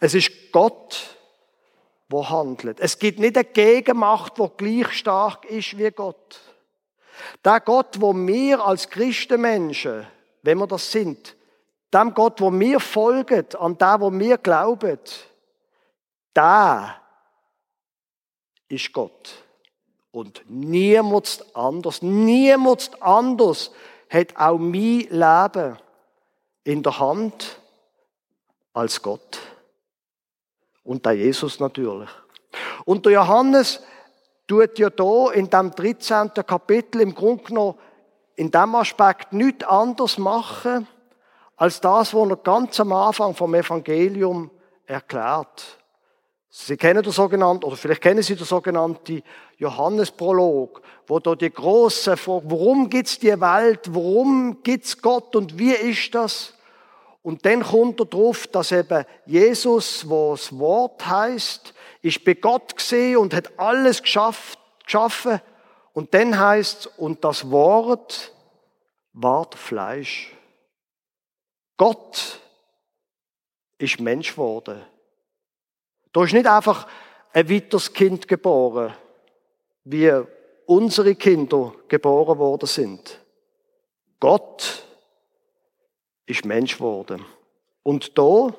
Es 0.00 0.14
ist 0.14 0.52
Gott, 0.52 1.16
wo 2.08 2.28
handelt. 2.28 2.78
Es 2.78 2.98
gibt 2.98 3.18
nicht 3.18 3.36
eine 3.36 3.44
Gegenmacht, 3.44 4.38
wo 4.38 4.48
gleich 4.48 4.92
stark 4.92 5.46
ist 5.46 5.78
wie 5.78 5.90
Gott. 5.90 6.40
Der 7.44 7.60
Gott, 7.60 8.00
wo 8.00 8.14
wir 8.14 8.64
als 8.64 8.88
Christenmenschen, 8.88 10.06
wenn 10.42 10.58
wir 10.58 10.66
das 10.66 10.92
sind, 10.92 11.34
dem 11.92 12.12
Gott, 12.12 12.40
wo 12.40 12.52
wir 12.52 12.80
folgen, 12.80 13.46
an 13.58 13.78
der, 13.78 14.00
wo 14.00 14.12
wir 14.12 14.38
glauben, 14.38 14.98
da 16.34 17.00
ist 18.68 18.92
Gott. 18.92 19.42
Und 20.10 20.42
niemand 20.48 21.44
anders, 21.54 22.02
niemand 22.02 23.02
anders 23.02 23.70
hat 24.12 24.36
auch 24.36 24.58
mein 24.58 25.06
Leben 25.08 25.78
in 26.64 26.82
der 26.82 26.98
Hand 26.98 27.58
als 28.74 29.00
Gott. 29.00 29.38
Und 30.84 31.06
der 31.06 31.12
Jesus 31.12 31.60
natürlich. 31.60 32.10
Und 32.84 33.06
der 33.06 33.12
Johannes 33.12 33.82
tut 34.46 34.78
ja 34.78 34.90
da 34.90 35.30
in 35.30 35.48
dem 35.48 35.70
13. 35.70 36.32
Kapitel 36.46 37.00
im 37.00 37.14
Grunde 37.14 37.44
genommen 37.44 37.78
in 38.36 38.50
dem 38.50 38.74
Aspekt 38.74 39.32
nichts 39.32 39.64
anderes 39.64 40.18
machen, 40.18 40.86
als 41.56 41.80
das, 41.80 42.12
was 42.12 42.28
er 42.28 42.36
ganz 42.36 42.80
am 42.80 42.92
Anfang 42.92 43.34
vom 43.34 43.54
Evangelium 43.54 44.50
erklärt. 44.86 45.78
Sie 46.54 46.76
kennen 46.76 47.02
den 47.02 47.12
sogenannten, 47.12 47.64
oder 47.64 47.76
vielleicht 47.76 48.02
kennen 48.02 48.22
Sie 48.22 48.36
den 48.36 48.44
sogenannten 48.44 49.22
Johannesprolog, 49.56 50.82
wo 51.06 51.18
da 51.18 51.34
die 51.34 51.50
große 51.50 52.14
Frage, 52.18 52.50
warum 52.50 52.90
gibt's 52.90 53.18
die 53.18 53.40
Welt, 53.40 53.80
warum 53.88 54.62
gibt's 54.62 55.00
Gott 55.00 55.34
und 55.34 55.58
wie 55.58 55.72
ist 55.72 56.14
das? 56.14 56.52
Und 57.22 57.46
dann 57.46 57.62
kommt 57.62 58.00
er 58.00 58.04
drauf, 58.04 58.46
dass 58.48 58.70
eben 58.70 59.06
Jesus, 59.24 60.06
wo 60.06 60.32
das 60.32 60.58
Wort 60.58 61.06
heißt, 61.06 61.72
ist 62.02 62.22
bei 62.22 62.34
Gott 62.34 62.76
gesehen 62.76 63.16
und 63.16 63.32
hat 63.32 63.58
alles 63.58 64.02
geschaffen. 64.02 65.40
Und 65.94 66.12
dann 66.12 66.38
heißt 66.38 66.98
und 66.98 67.24
das 67.24 67.50
Wort 67.50 68.30
ward 69.14 69.54
Fleisch. 69.54 70.36
Gott 71.78 72.40
ist 73.78 74.00
Mensch 74.00 74.32
geworden. 74.32 74.82
Da 76.12 76.24
ist 76.24 76.32
nicht 76.32 76.46
einfach 76.46 76.86
ein 77.32 77.48
weiteres 77.48 77.92
Kind 77.92 78.28
geboren, 78.28 78.94
wie 79.84 80.12
unsere 80.66 81.14
Kinder 81.14 81.74
geboren 81.88 82.38
worden 82.38 82.66
sind. 82.66 83.18
Gott 84.20 84.84
ist 86.26 86.44
Mensch 86.44 86.76
geworden. 86.76 87.24
Und 87.82 88.16
da, 88.16 88.54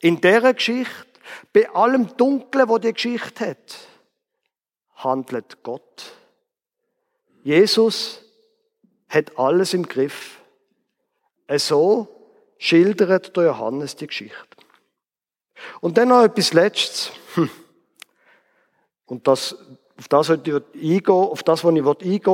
in 0.00 0.20
dieser 0.20 0.54
Geschichte, 0.54 1.10
Bei 1.52 1.68
allem 1.70 2.16
Dunklen, 2.16 2.68
wo 2.68 2.78
die 2.78 2.92
Geschichte 2.92 3.50
hat, 3.50 3.78
handelt 4.96 5.62
Gott. 5.62 6.12
Jesus 7.42 8.22
hat 9.08 9.38
alles 9.38 9.74
im 9.74 9.86
Griff. 9.86 10.40
So 11.56 12.08
schildert 12.58 13.36
der 13.36 13.44
Johannes 13.44 13.96
die 13.96 14.06
Geschichte. 14.06 14.49
Und 15.80 15.98
dann 15.98 16.08
noch 16.08 16.24
etwas 16.24 16.52
Letztes. 16.52 17.12
Hm. 17.34 17.50
Und 19.06 19.26
das, 19.26 19.56
auf 19.98 20.08
das, 20.08 20.28
was 20.28 20.38
ich 20.46 20.54
eingehen, 20.54 21.08
auf 21.08 21.42
was 21.42 21.64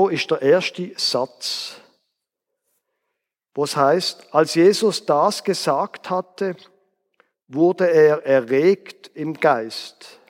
ist 0.09 0.31
der 0.31 0.43
erste 0.43 0.93
Satz. 0.97 1.77
Wo 3.55 3.65
es 3.65 3.75
heißt, 3.75 4.35
als 4.35 4.55
Jesus 4.55 5.07
das 5.07 5.43
gesagt 5.43 6.11
hatte, 6.11 6.57
wurde 7.49 7.91
er 7.91 8.25
erregt 8.27 9.11
im 9.15 9.35
Geist. 9.35 10.21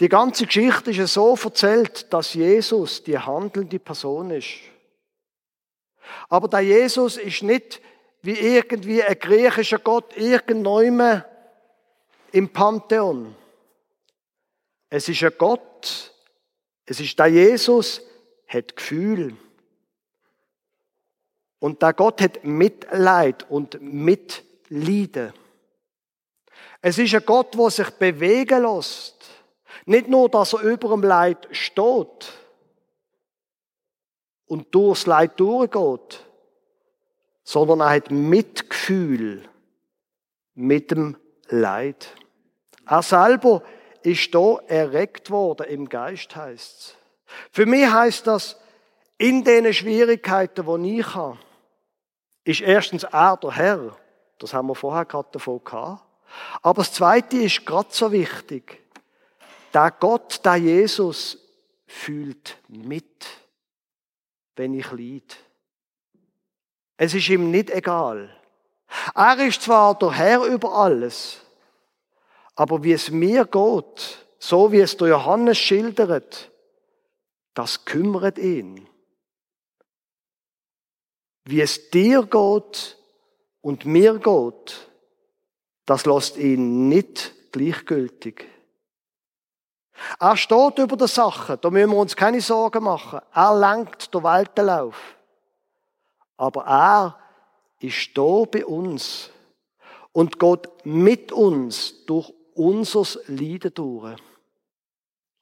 Die 0.00 0.08
ganze 0.08 0.46
Geschichte 0.46 0.90
ist 0.90 1.14
so 1.14 1.34
erzählt, 1.34 2.12
dass 2.12 2.34
Jesus 2.34 3.02
die 3.02 3.18
handelnde 3.18 3.78
Person 3.78 4.30
ist. 4.30 4.48
Aber 6.28 6.48
der 6.48 6.60
Jesus 6.60 7.16
ist 7.16 7.42
nicht 7.42 7.80
wie 8.22 8.38
irgendwie 8.38 9.02
ein 9.02 9.18
griechischer 9.18 9.78
Gott 9.78 10.16
irgendwann 10.16 11.24
im 12.32 12.48
Pantheon. 12.48 13.34
Es 14.88 15.08
ist 15.08 15.22
ein 15.22 15.32
Gott, 15.38 16.12
es 16.84 17.00
ist 17.00 17.18
der 17.18 17.28
Jesus, 17.28 18.02
hat 18.46 18.76
Gefühl. 18.76 19.36
Und 21.60 21.82
der 21.82 21.92
Gott 21.92 22.20
hat 22.20 22.42
Mitleid 22.44 23.48
und 23.50 23.80
Mitleiden. 23.80 25.32
Es 26.82 26.98
ist 26.98 27.14
ein 27.14 27.24
Gott, 27.24 27.54
der 27.54 27.70
sich 27.70 27.90
bewegen 27.90 28.62
lässt. 28.62 29.16
Nicht 29.84 30.08
nur, 30.08 30.28
dass 30.28 30.54
er 30.54 30.60
über 30.60 30.88
dem 30.88 31.02
Leid 31.02 31.48
steht 31.52 32.32
und 34.46 34.74
durchs 34.74 35.06
Leid 35.06 35.38
durchgeht, 35.38 36.24
sondern 37.50 37.80
er 37.80 37.90
hat 37.90 38.12
Mitgefühl 38.12 39.42
mit 40.54 40.92
dem 40.92 41.16
Leid. 41.48 42.14
Er 42.86 43.02
selber 43.02 43.64
ist 44.04 44.32
da 44.32 44.58
erregt 44.68 45.30
worden 45.30 45.66
im 45.66 45.88
Geist, 45.88 46.36
heißt's. 46.36 46.94
Für 47.50 47.66
mich 47.66 47.90
heißt 47.90 48.28
das, 48.28 48.56
in 49.18 49.42
den 49.42 49.74
Schwierigkeiten, 49.74 50.64
die 50.84 51.00
ich 51.00 51.14
habe, 51.16 51.38
ist 52.44 52.60
erstens 52.60 53.02
er 53.02 53.36
der 53.36 53.56
Herr. 53.56 53.96
Das 54.38 54.54
haben 54.54 54.68
wir 54.68 54.76
vorher 54.76 55.04
gerade 55.04 55.30
davon 55.32 55.60
gehabt. 55.64 56.04
Aber 56.62 56.82
das 56.82 56.92
Zweite 56.92 57.36
ist 57.36 57.66
gerade 57.66 57.88
so 57.90 58.12
wichtig. 58.12 58.80
Der 59.74 59.90
Gott, 59.90 60.40
der 60.44 60.54
Jesus, 60.54 61.36
fühlt 61.84 62.58
mit, 62.68 63.26
wenn 64.54 64.72
ich 64.74 64.88
leide. 64.92 65.49
Es 67.02 67.14
ist 67.14 67.30
ihm 67.30 67.50
nicht 67.50 67.70
egal. 67.70 68.28
Er 69.14 69.38
ist 69.38 69.62
zwar 69.62 69.98
der 69.98 70.12
Herr 70.12 70.42
über 70.42 70.74
alles, 70.74 71.40
aber 72.54 72.84
wie 72.84 72.92
es 72.92 73.10
mir 73.10 73.46
geht, 73.46 74.26
so 74.38 74.70
wie 74.70 74.80
es 74.80 74.98
der 74.98 75.08
Johannes 75.08 75.56
schildert, 75.56 76.50
das 77.54 77.86
kümmert 77.86 78.36
ihn. 78.36 78.86
Wie 81.44 81.62
es 81.62 81.88
dir 81.88 82.26
geht 82.26 82.98
und 83.62 83.86
mir 83.86 84.18
geht, 84.18 84.90
das 85.86 86.04
lässt 86.04 86.36
ihn 86.36 86.90
nicht 86.90 87.32
gleichgültig. 87.50 88.46
Er 90.18 90.36
steht 90.36 90.78
über 90.78 90.98
der 90.98 91.08
Sache, 91.08 91.56
da 91.56 91.70
müssen 91.70 91.92
wir 91.92 91.96
uns 91.96 92.14
keine 92.14 92.42
Sorgen 92.42 92.84
machen. 92.84 93.20
Er 93.32 93.58
lenkt 93.58 94.12
den 94.12 94.22
Weltenlauf. 94.22 95.16
Aber 96.40 96.64
er 96.64 97.18
ist 97.80 98.16
da 98.16 98.44
bei 98.50 98.64
uns 98.64 99.28
und 100.12 100.38
geht 100.38 100.68
mit 100.84 101.32
uns 101.32 102.06
durch 102.06 102.32
unser 102.54 103.04
Leiden 103.26 103.74
durch. 103.74 104.16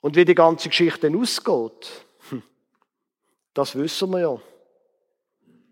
Und 0.01 0.17
wie 0.17 0.25
die 0.25 0.35
ganze 0.35 0.71
Geschichte 0.71 1.09
ausgeht, 1.17 2.05
hm, 2.31 2.43
das 3.55 3.77
wissen 3.77 4.11
wir 4.11 4.19
ja. 4.19 4.41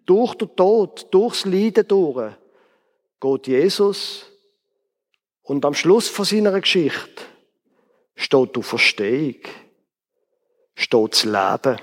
Durch 0.05 0.37
den 0.37 0.55
Tod, 0.55 1.09
durchs 1.11 1.45
Leiden 1.45 1.89
durch, 1.89 2.33
geht 3.21 3.49
Jesus 3.49 4.31
und 5.43 5.65
am 5.65 5.75
Schluss 5.75 6.09
von 6.09 6.25
seiner 6.25 6.61
Geschichte 6.61 7.25
steht 8.15 8.55
die 8.55 8.63
Verstehung, 8.63 9.41
steht 10.77 11.13
das 11.13 11.25
Leben. 11.25 11.81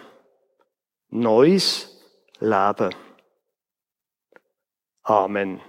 Neues 1.10 1.94
Leben. 2.40 2.96
Um, 5.06 5.16
Amen. 5.16 5.62